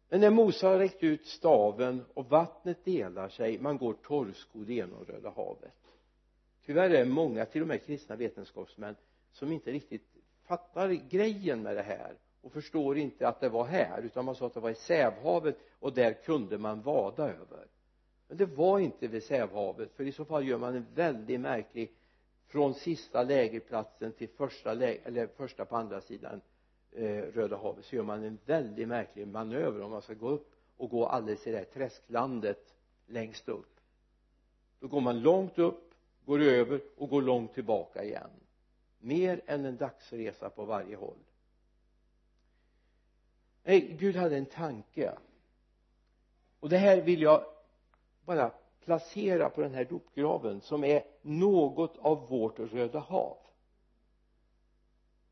Men 0.09 0.21
när 0.21 0.31
Mose 0.31 0.67
har 0.67 0.79
räckt 0.79 1.03
ut 1.03 1.27
staven 1.27 2.05
och 2.15 2.27
vattnet 2.27 2.85
delar 2.85 3.29
sig 3.29 3.59
man 3.59 3.79
går 3.79 3.93
torrskodd 3.93 4.71
genom 4.71 5.05
Röda 5.05 5.31
havet. 5.31 5.75
Tyvärr 6.65 6.91
är 6.91 7.05
det 7.05 7.05
många 7.05 7.45
till 7.45 7.63
och 7.63 7.69
med 7.69 7.83
kristna 7.83 8.17
vetenskapsmän 8.17 8.97
som 9.33 9.53
inte 9.53 9.73
riktigt 9.73 10.07
fattar 10.43 10.89
grejen 10.89 11.63
med 11.63 11.77
det 11.77 11.83
här 11.83 12.17
och 12.47 12.53
förstår 12.53 12.99
inte 12.99 13.29
att 13.29 13.41
det 13.41 13.49
var 13.49 13.65
här 13.65 14.03
utan 14.03 14.25
man 14.25 14.35
sa 14.35 14.47
att 14.47 14.55
det 14.55 14.61
var 14.61 14.71
i 14.71 14.75
Sävhavet 14.75 15.57
och 15.79 15.93
där 15.93 16.13
kunde 16.13 16.59
man 16.59 16.83
vada 16.83 17.25
över. 17.25 17.67
Men 18.29 18.37
det 18.37 18.47
var 18.47 18.79
inte 18.79 19.07
vid 19.07 19.23
Sävhavet 19.23 19.93
för 19.93 20.05
i 20.05 20.13
så 20.13 20.25
fall 20.25 20.49
gör 20.49 20.59
man 20.59 20.75
en 20.75 20.87
väldigt 20.95 21.41
märklig 21.41 21.93
från 22.47 22.75
sista 22.75 23.23
lägerplatsen 23.23 24.13
till 24.13 24.29
första 24.29 24.75
läger 24.75 25.01
eller 25.05 25.27
första 25.27 25.65
på 25.65 25.77
andra 25.77 26.01
sidan 26.01 26.41
eh, 26.93 27.23
Röda 27.23 27.57
havet 27.57 27.85
så 27.85 27.97
gör 27.97 28.03
man 28.03 28.25
en 28.25 28.39
väldigt 28.45 28.89
märklig 28.89 29.29
manöver 29.29 29.83
om 29.83 29.91
man 29.91 30.03
ska 30.03 30.15
gå 30.15 30.29
upp 30.29 30.53
och 30.77 30.91
gå 30.91 31.07
alldeles 31.07 31.47
i 31.47 31.51
det 31.51 31.59
här 31.59 31.65
träsklandet 31.65 32.75
längst 33.07 33.49
upp. 33.49 33.81
Då 34.81 34.89
går 34.89 35.01
man 35.01 35.21
långt 35.21 35.59
upp 35.59 35.95
går 36.25 36.41
över 36.41 36.81
och 36.97 37.09
går 37.09 37.23
långt 37.23 37.55
tillbaka 37.55 38.05
igen. 38.05 38.31
Mer 38.99 39.41
än 39.47 39.65
en 39.65 39.77
dagsresa 39.77 40.51
på 40.51 40.65
varje 40.65 40.97
håll 40.97 41.26
nej 43.67 43.97
Gud 43.99 44.17
hade 44.17 44.37
en 44.37 44.47
tanke. 44.47 45.13
Och 46.61 46.69
det 46.69 46.79
här 46.79 47.01
vill 47.01 47.23
jag 47.23 47.45
bara 48.25 48.51
placera 48.85 49.51
på 49.51 49.61
den 49.61 49.75
här 49.75 49.85
dopgraven 49.85 50.61
som 50.61 50.85
är 50.85 51.03
något 51.23 51.99
av 51.99 52.29
vårt 52.29 52.59
Röda 52.59 52.99
hav. 52.99 53.37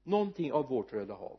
Någonting 0.02 0.52
av 0.52 0.68
vårt 0.68 0.92
Röda 0.92 1.14
hav. 1.14 1.38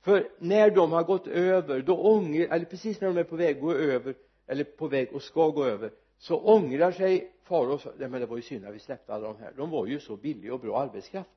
För 0.00 0.30
när 0.38 0.70
de 0.70 0.92
har 0.92 1.04
gått 1.04 1.26
över 1.26 1.82
då 1.82 1.98
ångrar 1.98 2.46
eller 2.46 2.64
precis 2.64 3.00
när 3.00 3.08
de 3.08 3.18
är 3.18 3.24
på 3.24 3.36
väg 3.36 3.56
att 3.56 3.62
gå 3.62 3.72
över 3.72 4.14
eller 4.46 4.64
på 4.64 4.88
väg 4.88 5.12
och 5.12 5.22
ska 5.22 5.48
gå 5.48 5.64
över 5.64 5.92
så 6.18 6.40
ångrar 6.40 6.92
sig 6.92 7.32
far 7.42 7.68
och 7.68 7.80
nej 7.98 8.08
men 8.08 8.20
det 8.20 8.26
var 8.26 8.36
ju 8.36 8.42
synd 8.42 8.64
att 8.64 8.74
vi 8.74 8.78
släppte 8.78 9.14
alla 9.14 9.28
de 9.28 9.36
här. 9.36 9.52
De 9.56 9.70
var 9.70 9.86
ju 9.86 10.00
så 10.00 10.16
billig 10.16 10.52
och 10.52 10.60
bra 10.60 10.78
arbetskraft. 10.78 11.30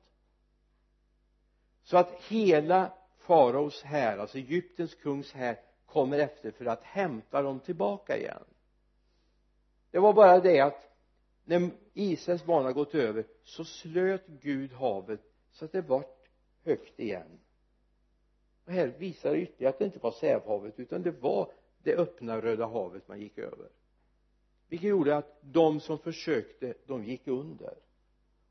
Så 1.82 1.96
att 1.96 2.22
hela 2.28 2.92
faraos 3.20 3.82
här 3.82 4.18
alltså 4.18 4.38
Egyptens 4.38 4.94
kungs 4.94 5.32
här 5.32 5.60
kommer 5.86 6.18
efter 6.18 6.50
för 6.50 6.64
att 6.64 6.82
hämta 6.82 7.42
dem 7.42 7.60
tillbaka 7.60 8.16
igen. 8.16 8.44
Det 9.90 9.98
var 9.98 10.12
bara 10.12 10.40
det 10.40 10.60
att 10.60 10.90
när 11.44 11.70
Israels 11.94 12.44
barn 12.44 12.64
har 12.64 12.72
gått 12.72 12.94
över 12.94 13.24
så 13.44 13.64
slöt 13.64 14.26
Gud 14.26 14.72
havet 14.72 15.20
så 15.50 15.64
att 15.64 15.72
det 15.72 15.80
vart 15.80 16.28
högt 16.64 17.00
igen. 17.00 17.38
Och 18.64 18.72
här 18.72 18.86
visar 18.86 19.32
det 19.32 19.40
ytterligare 19.40 19.72
att 19.72 19.78
det 19.78 19.84
inte 19.84 19.98
var 19.98 20.10
Sävhavet 20.10 20.78
utan 20.78 21.02
det 21.02 21.10
var 21.10 21.52
det 21.82 21.96
öppna 21.96 22.40
Röda 22.40 22.66
havet 22.66 23.08
man 23.08 23.20
gick 23.20 23.38
över. 23.38 23.68
Vilket 24.68 24.88
gjorde 24.88 25.16
att 25.16 25.38
de 25.40 25.80
som 25.80 25.98
försökte 25.98 26.74
de 26.86 27.04
gick 27.04 27.28
under. 27.28 27.74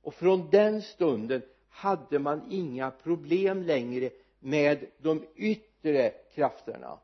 Och 0.01 0.13
från 0.13 0.49
den 0.49 0.81
stunden 0.81 1.41
hade 1.69 2.19
man 2.19 2.51
inga 2.51 2.91
problem 2.91 3.63
längre 3.63 4.09
med 4.39 4.85
de 4.97 5.25
yttre 5.35 6.09
krafterna. 6.09 6.99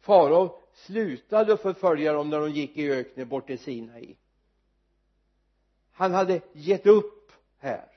Farao 0.00 0.58
slutade 0.72 1.56
förfölja 1.56 2.12
dem 2.12 2.30
när 2.30 2.40
de 2.40 2.50
gick 2.50 2.76
i 2.76 2.90
öknen 2.90 3.28
bort 3.28 3.46
till 3.46 3.58
Sinai. 3.58 4.16
Han 5.92 6.14
hade 6.14 6.40
gett 6.52 6.86
upp 6.86 7.32
här. 7.58 7.88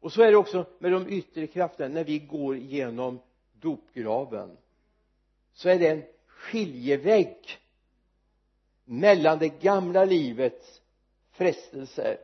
Och 0.00 0.12
så 0.12 0.22
är 0.22 0.30
det 0.30 0.36
också 0.36 0.66
med 0.78 0.92
de 0.92 1.08
yttre 1.08 1.46
krafterna. 1.46 1.94
När 1.94 2.04
vi 2.04 2.18
går 2.18 2.56
genom 2.56 3.20
dopgraven 3.52 4.56
så 5.52 5.68
är 5.68 5.78
det 5.78 5.88
en 5.88 6.02
skiljevägg 6.26 7.58
mellan 8.84 9.38
det 9.38 9.48
gamla 9.48 10.04
livets 10.04 10.80
frestelser 11.30 12.18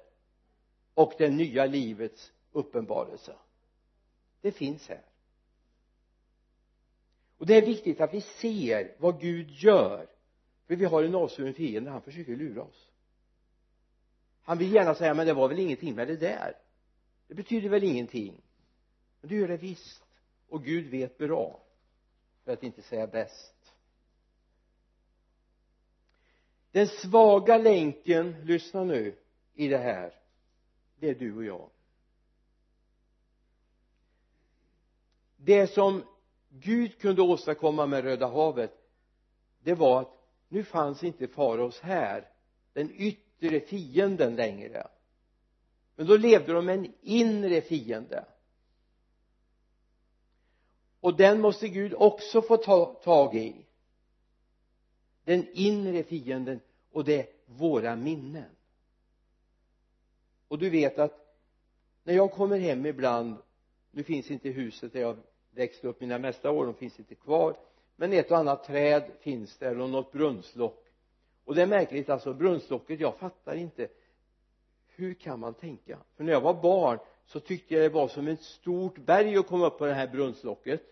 och 0.95 1.13
det 1.19 1.31
nya 1.31 1.67
livets 1.67 2.33
uppenbarelse 2.53 3.37
det 4.47 4.53
finns 4.53 4.89
här. 4.89 5.03
Och 7.39 7.47
det 7.47 7.55
är 7.55 7.67
viktigt 7.67 8.01
att 8.01 8.15
vi 8.15 8.21
ser 8.21 8.97
vad 8.99 9.21
Gud 9.21 9.51
gör. 9.51 10.07
För 10.67 10.77
vi 10.77 10.85
har 10.85 11.03
en 11.03 11.15
avsvuren 11.15 11.55
fiende. 11.55 11.91
Han 11.91 12.03
försöker 12.03 12.37
lura 12.37 12.63
oss. 12.63 12.91
Han 14.43 14.59
vill 14.59 14.75
gärna 14.75 14.95
säga 14.95 15.15
men 15.15 15.27
det 15.27 15.33
var 15.33 15.49
väl 15.49 15.59
ingenting 15.59 15.95
med 15.95 16.09
det 16.09 16.17
där. 16.17 16.55
Det 17.29 17.35
betyder 17.35 17.69
väl 17.69 17.85
ingenting. 17.85 18.43
Men 19.21 19.31
det 19.31 19.37
gör 19.37 19.49
det 19.49 19.57
visst. 19.57 20.05
Och 20.49 20.65
Gud 20.65 20.91
vet 20.91 21.19
bra. 21.19 21.63
För 22.45 22.53
att 22.53 22.63
inte 22.63 22.83
säga 22.83 23.07
bäst. 23.07 23.75
Den 26.71 26.87
svaga 26.87 27.59
länken 27.59 28.45
lyssna 28.45 28.85
nu 28.85 29.17
i 29.55 29.69
det 29.69 29.79
här. 29.79 30.15
Det 30.99 31.09
är 31.09 31.15
du 31.15 31.37
och 31.37 31.45
jag. 31.45 31.71
Det 35.47 35.67
som 35.67 36.03
Gud 36.49 36.99
kunde 36.99 37.23
åstadkomma 37.23 37.87
med 37.87 38.05
Röda 38.05 38.27
havet 38.27 38.83
det 39.61 39.75
var 39.75 40.01
att 40.01 40.19
nu 40.49 40.65
fanns 40.65 41.05
inte 41.05 41.29
faraos 41.29 41.81
här 41.81 42.29
den 42.73 42.91
yttre 42.95 43.61
fienden 43.61 44.37
längre. 44.37 44.89
Men 45.95 46.07
då 46.07 46.17
levde 46.17 46.53
de 46.53 46.67
med 46.67 46.79
en 46.79 46.95
inre 47.01 47.61
fiende. 47.61 48.25
Och 51.01 51.17
den 51.17 51.41
måste 51.41 51.69
Gud 51.69 51.95
också 51.95 52.43
få 52.43 52.57
ta 52.57 52.95
tag 52.95 53.35
i. 53.35 53.67
Den 55.25 55.47
inre 55.53 56.03
fienden 56.03 56.61
och 56.91 57.05
det 57.05 57.21
är 57.21 57.27
våra 57.47 57.97
minnen. 57.97 58.51
Och 60.49 60.59
du 60.59 60.71
vet 60.71 60.99
att 60.99 61.37
när 62.05 62.15
jag 62.15 62.33
kommer 62.33 62.59
hem 62.59 62.87
ibland 62.87 63.37
nu 63.91 64.03
finns 64.03 64.31
inte 64.31 64.49
huset 64.49 64.93
där 64.93 65.01
jag 65.01 65.17
växte 65.57 65.89
upp 65.89 66.01
mina 66.01 66.19
mesta 66.19 66.51
år 66.51 66.67
de 66.67 66.75
finns 66.75 66.99
inte 66.99 67.15
kvar. 67.15 67.57
Men 67.97 68.13
ett 68.13 68.31
och 68.31 68.39
annat 68.39 68.65
träd 68.65 69.11
finns 69.21 69.59
där 69.59 69.81
och 69.81 69.91
något 69.91 70.13
brunnslock. 70.13 70.87
Och 71.45 71.55
det 71.55 71.63
är 71.63 71.67
märkligt 71.67 72.11
alltså 72.11 72.35
brunnslocket 72.35 73.01
jag 73.01 73.19
fattar 73.19 73.55
inte. 73.55 73.89
Hur 74.87 75.15
kan 75.15 75.41
man 75.41 75.55
tänka? 75.55 75.99
För 76.17 76.25
när 76.25 76.33
jag 76.33 76.41
var 76.41 76.63
barn 76.63 76.99
så 77.27 77.41
tyckte 77.41 77.75
jag 77.75 77.83
det 77.83 77.89
var 77.89 78.09
som 78.09 78.29
ett 78.29 78.43
stort 78.43 78.99
berg 78.99 79.37
att 79.37 79.47
komma 79.47 79.67
upp 79.67 79.79
på 79.79 79.87
det 79.87 79.95
här 79.95 80.07
brunnslocket. 80.09 80.83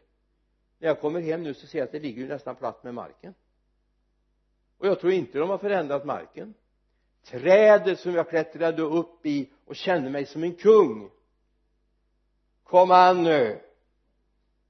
När 0.78 0.88
jag 0.88 1.00
kommer 1.00 1.20
hem 1.20 1.42
nu 1.42 1.54
så 1.54 1.66
ser 1.66 1.78
jag 1.78 1.86
att 1.86 1.92
det 1.92 2.00
ligger 2.00 2.22
ju 2.22 2.28
nästan 2.28 2.56
platt 2.56 2.84
med 2.84 2.94
marken. 2.94 3.34
Och 4.78 4.86
jag 4.86 5.00
tror 5.00 5.12
inte 5.12 5.38
de 5.38 5.50
har 5.50 5.58
förändrat 5.58 6.04
marken. 6.04 6.54
Trädet 7.24 8.00
som 8.00 8.14
jag 8.14 8.28
klättrade 8.28 8.82
upp 8.82 9.26
i 9.26 9.50
och 9.64 9.76
kände 9.76 10.10
mig 10.10 10.26
som 10.26 10.42
en 10.42 10.54
kung. 10.54 11.10
Kom 12.62 12.90
an 12.90 13.22
nu! 13.22 13.60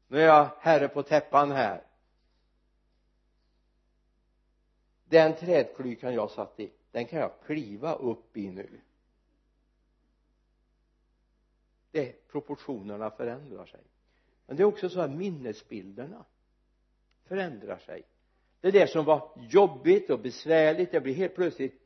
Nu 0.08 0.20
är 0.20 0.26
jag 0.26 0.50
herre 0.60 0.88
på 0.88 1.02
täppan 1.02 1.52
här. 1.52 1.82
Den 5.04 5.36
trädklykan 5.36 6.14
jag 6.14 6.30
satt 6.30 6.60
i 6.60 6.70
den 6.94 7.06
kan 7.06 7.18
jag 7.18 7.32
kliva 7.46 7.94
upp 7.94 8.36
i 8.36 8.50
nu. 8.50 8.80
Det 11.90 12.28
proportionerna 12.28 13.10
förändrar 13.10 13.66
sig. 13.66 13.80
Men 14.46 14.56
det 14.56 14.62
är 14.62 14.64
också 14.64 14.88
så 14.88 15.00
att 15.00 15.10
minnesbilderna 15.10 16.24
förändrar 17.24 17.78
sig. 17.78 18.02
Det 18.60 18.70
där 18.70 18.86
som 18.86 19.04
var 19.04 19.30
jobbigt 19.36 20.10
och 20.10 20.20
besvärligt. 20.20 20.92
Det 20.92 21.00
blir 21.00 21.14
helt 21.14 21.34
plötsligt 21.34 21.82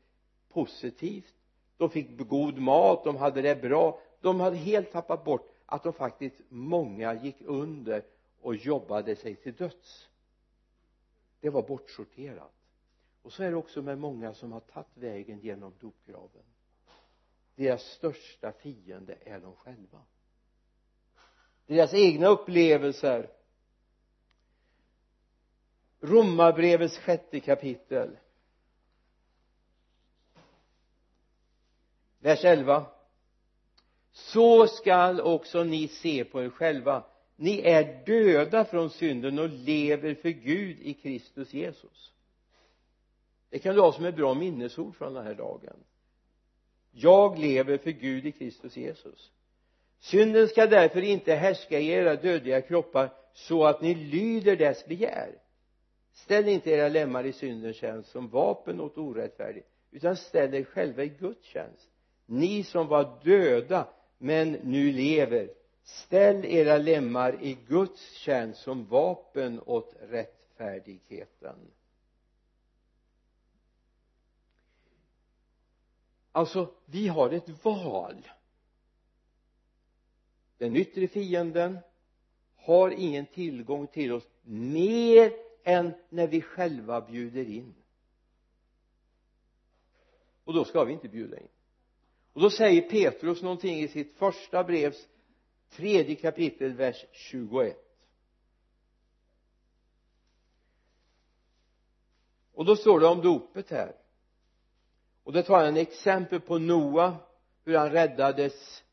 positivt. 0.49 1.33
De 1.77 1.89
fick 1.89 2.17
god 2.17 2.57
mat, 2.57 3.03
de 3.03 3.15
hade 3.15 3.41
det 3.41 3.61
bra. 3.61 3.99
De 4.21 4.39
hade 4.39 4.57
helt 4.57 4.91
tappat 4.91 5.23
bort 5.23 5.55
att 5.71 5.83
de 5.83 5.93
faktiskt 5.93 6.41
många 6.49 7.13
gick 7.13 7.41
under 7.41 8.05
och 8.41 8.55
jobbade 8.55 9.15
sig 9.15 9.35
till 9.35 9.53
döds. 9.55 10.09
Det 11.39 11.49
var 11.49 11.67
bortsorterat. 11.67 12.53
Och 13.21 13.33
så 13.33 13.43
är 13.43 13.49
det 13.49 13.55
också 13.55 13.81
med 13.81 13.97
många 13.97 14.33
som 14.33 14.51
har 14.51 14.59
tagit 14.59 14.97
vägen 14.97 15.39
genom 15.39 15.73
dopgraven. 15.79 16.43
Deras 17.55 17.81
största 17.81 18.51
fiende 18.51 19.17
är 19.21 19.39
de 19.39 19.55
själva. 19.55 20.01
Deras 21.65 21.93
egna 21.93 22.27
upplevelser. 22.27 23.29
Romarbrevets 25.99 26.97
sjätte 26.97 27.39
kapitel. 27.39 28.17
Vers 32.19 32.45
11 32.45 32.85
så 34.11 34.67
skall 34.67 35.21
också 35.21 35.63
ni 35.63 35.87
se 35.87 36.23
på 36.23 36.43
er 36.43 36.49
själva. 36.49 37.03
Ni 37.35 37.61
är 37.61 38.05
döda 38.05 38.65
från 38.65 38.89
synden 38.89 39.39
och 39.39 39.49
lever 39.49 40.13
för 40.13 40.29
Gud 40.29 40.79
i 40.79 40.93
Kristus 40.93 41.53
Jesus. 41.53 42.11
Det 43.49 43.59
kan 43.59 43.75
du 43.75 43.81
ha 43.81 43.93
som 43.93 44.05
ett 44.05 44.15
bra 44.15 44.33
minnesord 44.33 44.95
från 44.95 45.13
den 45.13 45.25
här 45.25 45.33
dagen. 45.33 45.75
Jag 46.91 47.39
lever 47.39 47.77
för 47.77 47.91
Gud 47.91 48.25
i 48.25 48.31
Kristus 48.31 48.77
Jesus. 48.77 49.31
Synden 49.99 50.47
ska 50.47 50.67
därför 50.67 51.01
inte 51.01 51.35
härska 51.35 51.79
i 51.79 51.87
era 51.87 52.15
dödliga 52.15 52.61
kroppar 52.61 53.13
så 53.33 53.65
att 53.65 53.81
ni 53.81 53.95
lyder 53.95 54.55
dess 54.55 54.85
begär. 54.85 55.35
Ställ 56.13 56.47
inte 56.47 56.69
era 56.69 56.89
lemmar 56.89 57.25
i 57.25 57.33
syndens 57.33 57.77
tjänst 57.77 58.09
som 58.09 58.29
vapen 58.29 58.81
åt 58.81 58.97
orättfärdig 58.97 59.63
utan 59.91 60.15
ställ 60.15 60.53
er 60.53 60.63
själva 60.63 61.03
i 61.03 61.09
Guds 61.09 61.45
tjänst. 61.45 61.89
Ni 62.25 62.63
som 62.63 62.87
var 62.87 63.19
döda 63.23 63.87
men 64.21 64.51
nu 64.51 64.91
lever. 64.91 65.53
Ställ 65.83 66.45
era 66.45 66.77
lemmar 66.77 67.43
i 67.43 67.57
Guds 67.67 68.11
tjänst 68.11 68.61
som 68.61 68.85
vapen 68.85 69.61
åt 69.65 69.95
rättfärdigheten. 69.99 71.55
Alltså 76.31 76.73
vi 76.85 77.07
har 77.07 77.29
ett 77.29 77.65
val. 77.65 78.27
Den 80.57 80.75
yttre 80.75 81.07
fienden 81.07 81.77
har 82.55 82.89
ingen 82.89 83.25
tillgång 83.25 83.87
till 83.87 84.11
oss 84.11 84.27
mer 84.43 85.33
än 85.63 85.93
när 86.09 86.27
vi 86.27 86.41
själva 86.41 87.01
bjuder 87.01 87.49
in. 87.49 87.75
Och 90.43 90.53
då 90.53 90.65
ska 90.65 90.83
vi 90.83 90.93
inte 90.93 91.07
bjuda 91.07 91.39
in 91.39 91.47
och 92.39 92.43
då 92.43 92.49
säger 92.49 92.81
Petrus 92.81 93.41
någonting 93.41 93.79
i 93.79 93.87
sitt 93.87 94.17
första 94.17 94.63
brevs 94.63 95.07
tredje 95.69 96.15
kapitel 96.15 96.73
vers 96.73 97.05
21 97.11 97.77
och 102.53 102.65
då 102.65 102.75
står 102.75 102.99
det 102.99 103.07
om 103.07 103.21
dopet 103.21 103.69
här. 103.69 103.95
Och 105.23 105.33
det 105.33 105.43
tar 105.43 105.65
han 105.65 105.77
exempel 105.77 106.39
på 106.39 106.57
Noa 106.57 107.15
hur 107.65 107.77
han 107.77 107.91
räddades 107.91 108.83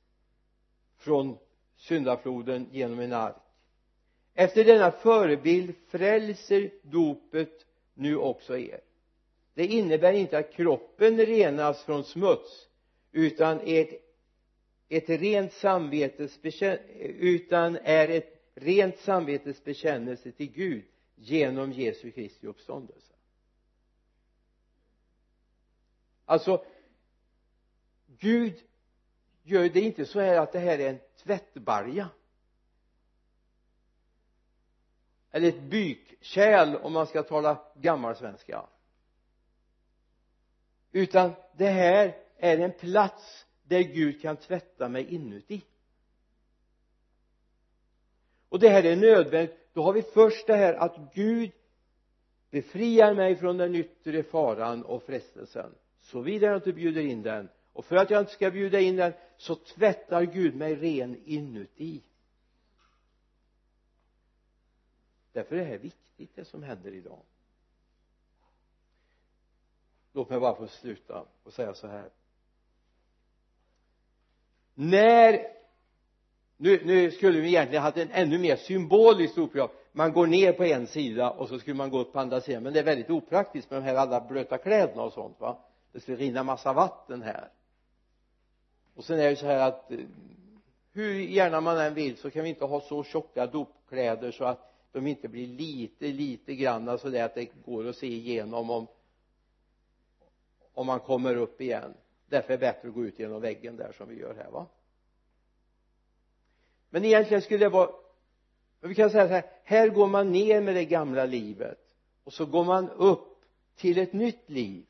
från 0.96 1.38
syndafloden 1.76 2.68
genom 2.72 3.00
en 3.00 3.12
ark. 3.12 3.42
Efter 4.34 4.64
denna 4.64 4.90
förebild 4.90 5.74
frälser 5.88 6.70
dopet 6.82 7.66
nu 7.94 8.16
också 8.16 8.58
er. 8.58 8.80
Det 9.54 9.66
innebär 9.66 10.12
inte 10.12 10.38
att 10.38 10.52
kroppen 10.52 11.16
renas 11.16 11.84
från 11.84 12.04
smuts 12.04 12.65
utan 13.16 13.60
ett, 13.64 13.90
ett 14.88 15.08
rent 15.08 15.52
samvetes 15.52 16.38
utan 16.98 17.76
är 17.76 18.08
ett 18.08 18.50
rent 18.54 18.98
samvetes 18.98 19.64
bekännelse 19.64 20.32
till 20.32 20.52
Gud 20.52 20.84
genom 21.14 21.72
Jesu 21.72 22.10
Kristi 22.10 22.46
uppståndelse. 22.46 23.12
Alltså 26.24 26.64
Gud 28.06 28.54
gör 29.42 29.68
det 29.68 29.80
inte 29.80 30.06
så 30.06 30.20
här 30.20 30.38
att 30.38 30.52
det 30.52 30.58
här 30.58 30.78
är 30.78 30.90
en 30.90 31.00
tvättbalja 31.16 32.08
eller 35.30 35.48
ett 35.48 35.62
bykkärl 35.62 36.76
om 36.76 36.92
man 36.92 37.06
ska 37.06 37.22
tala 37.22 37.64
gammalsvenska. 37.74 38.66
Utan 40.92 41.32
det 41.56 41.68
här 41.68 42.25
är 42.38 42.58
en 42.58 42.72
plats 42.72 43.46
där 43.62 43.80
Gud 43.80 44.22
kan 44.22 44.36
tvätta 44.36 44.88
mig 44.88 45.14
inuti. 45.14 45.64
Och 48.48 48.58
det 48.58 48.68
här 48.68 48.84
är 48.84 48.96
nödvändigt. 48.96 49.56
Då 49.72 49.82
har 49.82 49.92
vi 49.92 50.02
först 50.02 50.46
det 50.46 50.56
här 50.56 50.74
att 50.74 51.14
Gud 51.14 51.52
befriar 52.50 53.14
mig 53.14 53.36
från 53.36 53.56
den 53.56 53.74
yttre 53.74 54.22
faran 54.22 54.84
och 54.84 55.02
frestelsen. 55.02 55.74
Såvida 56.00 56.46
jag 56.46 56.56
inte 56.56 56.72
bjuder 56.72 57.02
in 57.02 57.22
den. 57.22 57.48
Och 57.72 57.84
för 57.84 57.96
att 57.96 58.10
jag 58.10 58.20
inte 58.20 58.32
ska 58.32 58.50
bjuda 58.50 58.80
in 58.80 58.96
den 58.96 59.12
så 59.36 59.54
tvättar 59.54 60.22
Gud 60.22 60.54
mig 60.54 60.74
ren 60.74 61.16
inuti. 61.24 62.02
Därför 65.32 65.56
är 65.56 65.60
det 65.60 65.66
här 65.66 65.78
viktigt 65.78 66.30
det 66.34 66.44
som 66.44 66.62
händer 66.62 66.92
idag. 66.92 67.22
Låt 70.12 70.30
mig 70.30 70.40
bara 70.40 70.54
få 70.54 70.66
sluta 70.66 71.26
och 71.42 71.52
säga 71.52 71.74
så 71.74 71.86
här 71.86 72.10
när 74.78 75.46
nu, 76.56 76.84
nu 76.84 77.10
skulle 77.10 77.40
vi 77.40 77.48
egentligen 77.48 77.82
haft 77.82 77.96
en 77.96 78.10
ännu 78.10 78.38
mer 78.38 78.56
symbolisk 78.56 79.36
dopgrav 79.36 79.70
man 79.96 80.12
går 80.12 80.26
ner 80.26 80.52
på 80.52 80.64
en 80.64 80.86
sida 80.86 81.30
och 81.30 81.48
så 81.48 81.58
skulle 81.58 81.76
man 81.76 81.90
gå 81.90 81.98
upp 81.98 82.12
på 82.12 82.20
andra 82.20 82.40
sidan. 82.40 82.62
Men 82.62 82.72
det 82.72 82.78
är 82.78 82.84
väldigt 82.84 83.10
opraktiskt 83.10 83.70
med 83.70 83.82
de 83.82 83.84
här 83.84 83.94
alla 83.94 84.20
blöta 84.20 84.58
kläderna 84.58 85.02
och 85.02 85.12
sånt 85.12 85.40
va? 85.40 85.58
Det 85.92 86.00
skulle 86.00 86.16
rinna 86.16 86.42
massa 86.42 86.72
vatten 86.72 87.22
här. 87.22 87.48
Och 88.94 89.04
sen 89.04 89.20
är 89.20 89.30
det 89.30 89.36
så 89.36 89.46
här 89.46 89.68
att 89.68 89.90
eh, 89.90 89.98
hur 90.92 91.20
gärna 91.20 91.60
man 91.60 91.78
än 91.78 91.94
vill 91.94 92.16
så 92.16 92.30
kan 92.30 92.42
vi 92.42 92.48
inte 92.48 92.64
ha 92.64 92.80
så 92.80 93.04
tjocka 93.04 93.46
dopkläder 93.46 94.30
så 94.30 94.44
att 94.44 94.72
de 94.92 95.06
inte 95.06 95.28
blir 95.28 95.46
lite 95.46 96.06
lite 96.06 96.54
granna 96.54 96.98
så 96.98 97.08
där 97.08 97.24
att 97.24 97.34
det 97.34 97.64
går 97.64 97.88
att 97.88 97.96
se 97.96 98.06
igenom 98.06 98.70
om 98.70 98.86
om 100.74 100.86
man 100.86 101.00
kommer 101.00 101.36
upp 101.36 101.60
igen 101.60 101.94
därför 102.26 102.52
är 102.52 102.58
det 102.58 102.60
bättre 102.60 102.88
att 102.88 102.94
gå 102.94 103.04
ut 103.04 103.18
genom 103.18 103.40
väggen 103.40 103.76
där 103.76 103.92
som 103.92 104.08
vi 104.08 104.18
gör 104.18 104.34
här 104.34 104.50
va? 104.50 104.66
Men 106.90 107.04
egentligen 107.04 107.42
skulle 107.42 107.64
det 107.64 107.68
vara 107.68 107.90
vi 108.80 108.94
kan 108.94 109.10
säga 109.10 109.28
så 109.28 109.34
här 109.34 109.44
här 109.64 109.88
går 109.88 110.06
man 110.06 110.32
ner 110.32 110.60
med 110.60 110.74
det 110.74 110.84
gamla 110.84 111.24
livet 111.26 111.78
och 112.24 112.32
så 112.32 112.46
går 112.46 112.64
man 112.64 112.90
upp 112.90 113.44
till 113.76 113.98
ett 113.98 114.12
nytt 114.12 114.50
liv. 114.50 114.86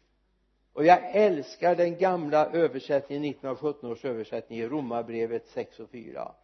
Och 0.72 0.84
jag 0.84 1.10
älskar 1.16 1.76
den 1.76 1.98
gamla 1.98 2.46
översättningen 2.46 3.24
1917 3.24 3.90
års 3.90 4.04
översättning 4.04 4.58
i 4.58 4.68
romarbrevet 4.68 5.48
6 5.48 5.80
och 5.80 5.90
4 5.90 6.34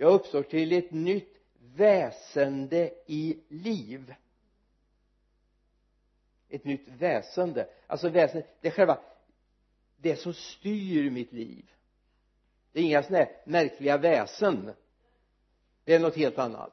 jag 0.00 0.12
uppstår 0.12 0.42
till 0.42 0.72
ett 0.72 0.90
nytt 0.90 1.36
väsende 1.74 2.90
i 3.06 3.38
liv. 3.48 4.14
Ett 6.48 6.64
nytt 6.64 6.88
väsende. 6.88 7.68
Alltså 7.86 8.08
väsende 8.08 8.46
det 8.60 8.68
är 8.68 8.72
själva 8.72 8.98
det 10.00 10.16
som 10.16 10.34
styr 10.34 11.10
mitt 11.10 11.32
liv. 11.32 11.70
Det 12.72 12.80
är 12.80 12.84
inga 12.84 13.02
sådana 13.02 13.24
här 13.24 13.36
märkliga 13.44 13.98
väsen. 13.98 14.72
Det 15.84 15.94
är 15.94 15.98
något 15.98 16.16
helt 16.16 16.38
annat. 16.38 16.72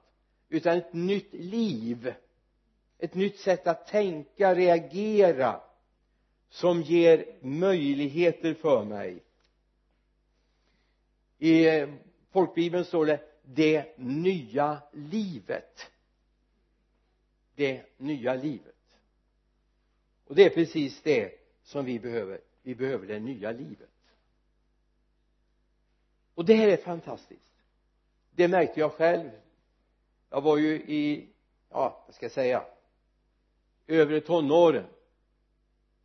Utan 0.50 0.78
ett 0.78 0.94
nytt 0.94 1.34
liv. 1.34 2.14
Ett 2.98 3.14
nytt 3.14 3.40
sätt 3.40 3.68
att 3.68 3.88
tänka, 3.88 4.56
reagera 4.56 5.62
som 6.50 6.82
ger 6.82 7.26
möjligheter 7.42 8.54
för 8.54 8.84
mig. 8.84 9.24
I 11.38 11.86
folkbibeln 12.32 12.86
står 12.86 13.06
det 13.06 13.20
det 13.44 13.98
nya 13.98 14.82
livet. 14.94 15.92
Det 17.56 17.82
nya 17.98 18.36
livet. 18.36 18.76
Och 20.26 20.36
det 20.36 20.46
är 20.46 20.50
precis 20.50 21.02
det 21.02 21.32
som 21.64 21.86
vi 21.86 22.00
behöver 22.00 22.42
vi 22.66 22.76
behöver 22.76 23.08
det 23.08 23.20
nya 23.20 23.52
livet. 23.52 23.90
Och 26.36 26.46
det 26.46 26.54
här 26.54 26.68
är 26.68 26.78
fantastiskt. 26.78 27.54
Det 28.32 28.48
märkte 28.48 28.80
jag 28.80 28.92
själv. 28.92 29.30
Jag 30.30 30.42
var 30.42 30.58
ju 30.58 30.76
i 30.76 31.30
ja 31.70 32.04
vad 32.06 32.16
ska 32.16 32.26
jag 32.26 32.32
säga 32.32 32.66
övre 33.88 34.22
tonåren 34.22 34.86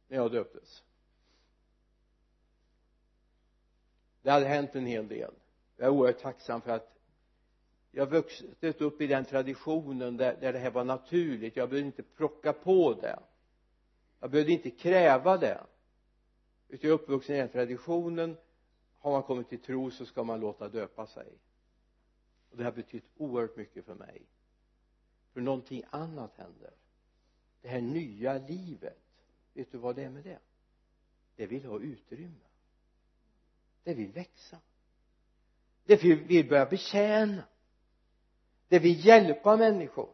när 0.09 0.17
jag 0.17 0.33
döptes. 0.33 0.83
Det 4.23 4.31
hade 4.31 4.47
hänt 4.47 4.75
en 4.75 4.87
hel 4.87 5.09
del. 5.09 5.35
Jag 5.77 5.87
är 5.87 5.91
oerhört 5.91 6.21
tacksam 6.21 6.61
för 6.61 6.71
att 6.71 6.99
jag 7.91 8.07
vuxit 8.07 8.81
upp 8.81 9.01
i 9.01 9.07
den 9.07 9.25
traditionen 9.25 10.17
där, 10.17 10.37
där 10.41 10.53
det 10.53 10.59
här 10.59 10.71
var 10.71 10.85
naturligt. 10.85 11.57
Jag 11.57 11.69
behövde 11.69 11.87
inte 11.87 12.03
plocka 12.03 12.53
på 12.53 12.95
det. 12.95 13.19
Jag 14.21 14.31
behövde 14.31 14.53
inte 14.53 14.71
kräva 14.71 15.37
det 15.37 15.61
utan 16.71 16.91
jag 16.91 16.99
är 16.99 17.03
uppvuxen 17.03 17.37
i 17.37 17.39
den 17.39 17.49
traditionen 17.49 18.37
har 18.99 19.13
man 19.13 19.23
kommit 19.23 19.49
till 19.49 19.61
tro 19.61 19.91
så 19.91 20.07
ska 20.07 20.25
man 20.25 20.41
låta 20.41 20.69
döpa 20.69 21.07
sig. 21.07 21.29
Och 22.51 22.57
det 22.57 22.65
har 22.65 22.73
betytt 22.73 23.05
oerhört 23.17 23.57
mycket 23.57 23.85
för 23.85 23.95
mig. 23.95 24.23
För 25.33 25.41
någonting 25.41 25.83
annat 25.91 26.37
händer. 26.37 26.71
Det 27.63 27.69
här 27.69 27.81
nya 27.81 28.39
livet 28.39 28.99
vet 29.55 29.73
du 29.73 29.79
vad 29.79 29.97
det 29.97 30.05
är 30.05 30.11
med 30.11 30.25
det? 30.25 30.39
Det 31.37 31.47
vill 31.47 31.65
ha 31.65 31.81
utrymme. 31.81 32.47
Det 33.85 33.95
vill 33.95 34.13
växa. 34.13 34.59
Det 35.85 36.05
vill 36.05 36.49
börja 36.49 36.67
betjäna. 36.67 37.43
Det 38.69 38.79
vill 38.79 39.07
hjälpa 39.07 39.57
människor. 39.57 40.11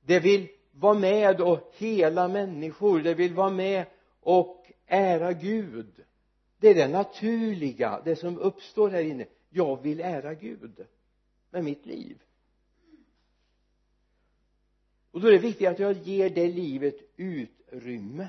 Det 0.00 0.20
vill 0.20 0.48
vara 0.72 0.94
med 0.94 1.40
och 1.40 1.72
hela 1.76 2.28
människor. 2.28 3.00
Det 3.00 3.14
vill 3.14 3.34
vara 3.34 3.50
med 3.50 3.86
och 4.20 4.66
ära 4.86 5.32
Gud. 5.32 6.04
Det 6.58 6.68
är 6.68 6.74
det 6.74 6.88
naturliga 6.88 8.00
det 8.04 8.16
som 8.16 8.38
uppstår 8.38 8.90
här 8.90 9.02
inne. 9.02 9.26
Jag 9.48 9.82
vill 9.82 10.00
ära 10.00 10.34
Gud 10.34 10.86
med 11.50 11.64
mitt 11.64 11.86
liv. 11.86 12.22
Och 15.10 15.20
då 15.20 15.28
är 15.28 15.32
det 15.32 15.38
viktigt 15.38 15.68
att 15.68 15.78
jag 15.78 15.92
ger 15.92 16.30
det 16.30 16.48
livet 16.48 16.96
utrymme. 17.16 18.28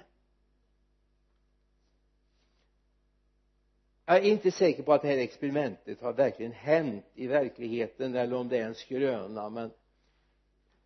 Jag 4.05 4.17
är 4.17 4.21
inte 4.21 4.51
säker 4.51 4.83
på 4.83 4.93
att 4.93 5.01
det 5.01 5.07
här 5.07 5.17
experimentet 5.17 6.01
har 6.01 6.13
verkligen 6.13 6.51
hänt 6.51 7.05
i 7.13 7.27
verkligheten 7.27 8.15
eller 8.15 8.35
om 8.35 8.49
det 8.49 8.57
är 8.57 8.65
en 8.65 8.75
skröna 8.75 9.49
men 9.49 9.71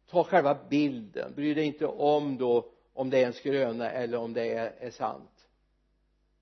ta 0.07 0.23
själva 0.23 0.57
bilden. 0.69 1.33
Bry 1.35 1.53
dig 1.53 1.65
inte 1.65 1.85
om 1.85 2.37
då 2.37 2.71
om 2.93 3.09
det 3.09 3.23
är 3.23 3.25
en 3.25 3.33
skröna 3.33 3.91
eller 3.91 4.17
om 4.17 4.33
det 4.33 4.53
är, 4.53 4.73
är 4.79 4.91
sant 4.91 5.40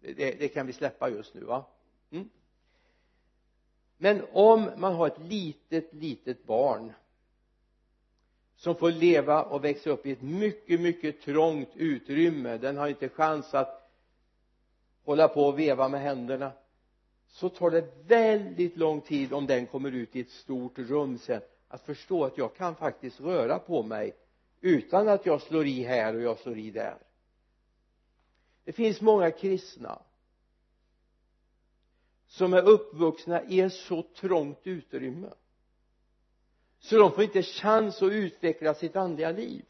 det, 0.01 0.39
det, 0.39 0.47
kan 0.47 0.67
vi 0.67 0.73
släppa 0.73 1.09
just 1.09 1.33
nu 1.33 1.41
va 1.41 1.65
mm. 2.11 2.29
men 3.97 4.21
om 4.31 4.69
man 4.77 4.93
har 4.93 5.07
ett 5.07 5.19
litet 5.19 5.93
litet 5.93 6.43
barn 6.43 6.93
som 8.55 8.75
får 8.75 8.91
leva 8.91 9.43
och 9.43 9.63
växa 9.63 9.89
upp 9.89 10.05
i 10.05 10.11
ett 10.11 10.21
mycket 10.21 10.81
mycket 10.81 11.21
trångt 11.21 11.69
utrymme 11.75 12.57
den 12.57 12.77
har 12.77 12.87
inte 12.87 13.09
chans 13.09 13.53
att 13.53 13.91
hålla 15.03 15.27
på 15.27 15.43
och 15.43 15.59
veva 15.59 15.89
med 15.89 16.01
händerna 16.01 16.51
så 17.27 17.49
tar 17.49 17.71
det 17.71 17.87
väldigt 18.07 18.77
lång 18.77 19.01
tid 19.01 19.33
om 19.33 19.47
den 19.47 19.65
kommer 19.65 19.91
ut 19.91 20.15
i 20.15 20.19
ett 20.19 20.29
stort 20.29 20.79
rum 20.79 21.17
sen 21.17 21.41
att 21.67 21.81
förstå 21.81 22.25
att 22.25 22.37
jag 22.37 22.55
kan 22.55 22.75
faktiskt 22.75 23.21
röra 23.21 23.59
på 23.59 23.83
mig 23.83 24.15
utan 24.61 25.07
att 25.07 25.25
jag 25.25 25.41
slår 25.41 25.65
i 25.65 25.83
här 25.83 26.15
och 26.15 26.21
jag 26.21 26.37
slår 26.37 26.57
i 26.57 26.71
där 26.71 26.97
det 28.69 28.73
finns 28.73 29.01
många 29.01 29.31
kristna 29.31 30.01
som 32.27 32.53
är 32.53 32.61
uppvuxna 32.61 33.43
i 33.43 33.59
ett 33.59 33.73
så 33.73 34.03
trångt 34.03 34.59
utrymme 34.63 35.33
så 36.79 36.97
de 36.97 37.11
får 37.11 37.23
inte 37.23 37.43
chans 37.43 38.01
att 38.01 38.11
utveckla 38.11 38.73
sitt 38.73 38.95
andliga 38.95 39.31
liv. 39.31 39.65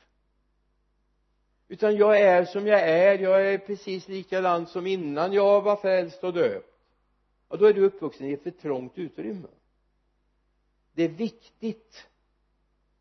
Utan 1.67 1.95
jag 1.95 2.21
är 2.21 2.45
som 2.45 2.67
jag 2.67 2.79
är 2.79 3.19
jag 3.19 3.53
är 3.53 3.57
precis 3.57 4.07
likadan 4.07 4.67
som 4.67 4.87
innan 4.87 5.33
jag 5.33 5.61
var 5.61 5.75
frälst 5.75 6.23
och 6.23 6.33
döpt. 6.33 6.79
Och 7.47 7.57
då 7.57 7.65
är 7.65 7.73
du 7.73 7.81
uppvuxen 7.85 8.27
i 8.27 8.33
ett 8.33 8.43
för 8.43 8.51
trångt 8.51 8.97
utrymme. 8.97 9.47
Det 10.93 11.03
är 11.03 11.09
viktigt 11.09 12.07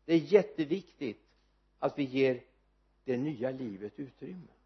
det 0.05 0.13
är 0.13 0.33
jätteviktigt 0.33 1.23
att 1.79 1.99
vi 1.99 2.03
ger 2.03 2.43
det 3.03 3.17
nya 3.17 3.51
livet 3.51 3.99
utrymme 3.99 4.58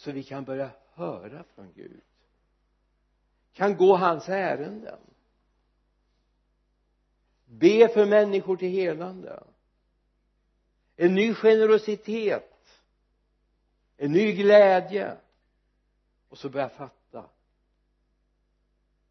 så 0.00 0.12
vi 0.12 0.22
kan 0.22 0.44
börja 0.44 0.70
höra 0.92 1.44
från 1.44 1.72
Gud. 1.72 2.00
Kan 3.52 3.76
gå 3.76 3.96
hans 3.96 4.28
ärenden. 4.28 5.00
Be 7.44 7.88
för 7.88 8.06
människor 8.06 8.56
till 8.56 8.68
helande. 8.68 9.44
En 10.96 11.14
ny 11.14 11.34
generositet. 11.34 12.82
En 13.96 14.12
ny 14.12 14.32
glädje. 14.32 15.16
Och 16.28 16.38
så 16.38 16.48
börja 16.48 16.68
fatta. 16.68 17.30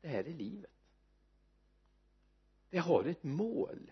Det 0.02 0.08
här 0.08 0.24
är 0.24 0.34
livet. 0.34 0.72
Det 2.70 2.78
har 2.78 3.04
ett 3.04 3.24
mål. 3.24 3.92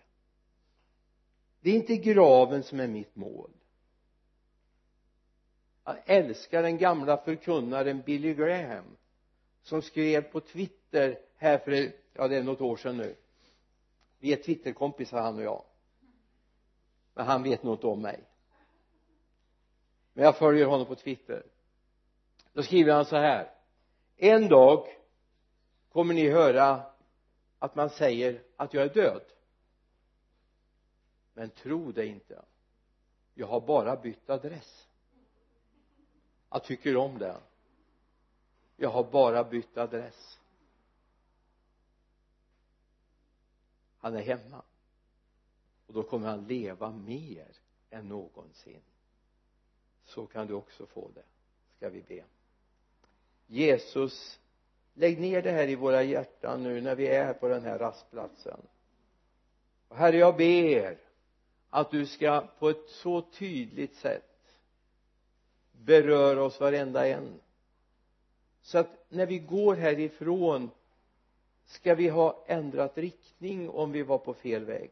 Det 1.60 1.70
är 1.70 1.74
inte 1.74 1.96
graven 1.96 2.62
som 2.62 2.80
är 2.80 2.88
mitt 2.88 3.16
mål 3.16 3.57
jag 5.88 6.16
älskar 6.16 6.62
den 6.62 6.78
gamla 6.78 7.16
förkunnaren 7.16 8.00
Billy 8.00 8.34
Graham 8.34 8.96
som 9.62 9.82
skrev 9.82 10.22
på 10.22 10.40
Twitter 10.40 11.18
här 11.36 11.58
för, 11.58 11.92
ja 12.12 12.28
det 12.28 12.36
är 12.36 12.42
något 12.42 12.60
år 12.60 12.76
sedan 12.76 12.96
nu. 12.96 13.16
Vi 14.18 14.32
är 14.32 14.36
twitterkompisar 14.36 15.20
han 15.20 15.36
och 15.36 15.42
jag. 15.42 15.64
Men 17.14 17.26
han 17.26 17.42
vet 17.42 17.62
nog 17.62 17.74
inte 17.74 17.86
om 17.86 18.02
mig. 18.02 18.24
Men 20.12 20.24
jag 20.24 20.36
följer 20.36 20.66
honom 20.66 20.86
på 20.86 20.94
twitter. 20.94 21.42
Då 22.52 22.62
skriver 22.62 22.92
han 22.92 23.04
så 23.04 23.16
här. 23.16 23.50
En 24.16 24.48
dag 24.48 24.86
kommer 25.92 26.14
ni 26.14 26.30
höra 26.30 26.82
att 27.58 27.74
man 27.74 27.90
säger 27.90 28.42
att 28.56 28.74
jag 28.74 28.84
är 28.84 28.94
död. 28.94 29.22
Men 31.34 31.50
tro 31.50 31.92
det 31.92 32.06
inte. 32.06 32.42
Jag 33.34 33.46
har 33.46 33.60
bara 33.60 33.96
bytt 33.96 34.30
adress 34.30 34.87
jag 36.50 36.64
tycker 36.64 36.96
om 36.96 37.18
det 37.18 37.40
jag 38.80 38.90
har 38.90 39.04
bara 39.04 39.44
bytt 39.44 39.76
adress. 39.76 40.38
Han 43.98 44.14
är 44.14 44.22
hemma. 44.22 44.62
Och 45.86 45.94
då 45.94 46.02
kommer 46.02 46.28
han 46.28 46.46
leva 46.46 46.90
mer 46.90 47.46
än 47.90 48.08
någonsin. 48.08 48.80
Så 50.04 50.26
kan 50.26 50.46
du 50.46 50.54
också 50.54 50.86
få 50.86 51.10
det 51.14 51.22
ska 51.76 51.88
vi 51.88 52.02
be. 52.02 52.24
Jesus 53.46 54.40
lägg 54.94 55.20
ner 55.20 55.42
det 55.42 55.50
här 55.50 55.68
i 55.68 55.74
våra 55.74 56.02
hjärtan 56.02 56.62
nu 56.62 56.80
när 56.80 56.94
vi 56.94 57.06
är 57.06 57.34
på 57.34 57.48
den 57.48 57.64
här 57.64 57.78
rastplatsen. 57.78 58.60
Och 59.88 59.96
herre 59.96 60.16
jag 60.16 60.36
ber 60.36 60.98
att 61.70 61.90
du 61.90 62.06
ska 62.06 62.46
på 62.58 62.68
ett 62.68 62.88
så 62.88 63.22
tydligt 63.22 63.96
sätt 63.96 64.27
berör 65.88 66.36
oss 66.36 66.60
varenda 66.60 67.08
en. 67.08 67.40
Så 68.62 68.78
att 68.78 69.06
när 69.08 69.26
vi 69.26 69.38
går 69.38 69.74
härifrån 69.74 70.70
ska 71.66 71.94
vi 71.94 72.08
ha 72.08 72.44
ändrat 72.46 72.98
riktning 72.98 73.70
om 73.70 73.92
vi 73.92 74.02
var 74.02 74.18
på 74.18 74.34
fel 74.34 74.64
väg. 74.64 74.90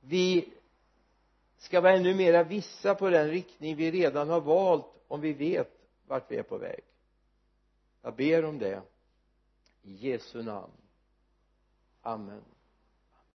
Vi 0.00 0.48
ska 1.58 1.80
vara 1.80 1.92
ännu 1.92 2.14
mera 2.14 2.42
vissa 2.42 2.94
på 2.94 3.10
den 3.10 3.30
riktning 3.30 3.76
vi 3.76 3.90
redan 3.90 4.28
har 4.28 4.40
valt 4.40 4.86
om 5.08 5.20
vi 5.20 5.32
vet 5.32 5.72
vart 6.06 6.30
vi 6.30 6.36
är 6.36 6.42
på 6.42 6.58
väg. 6.58 6.80
Jag 8.02 8.14
ber 8.14 8.44
om 8.44 8.58
det. 8.58 8.82
I 9.82 9.92
Jesu 9.92 10.42
namn. 10.42 10.72
Amen. 12.02 12.53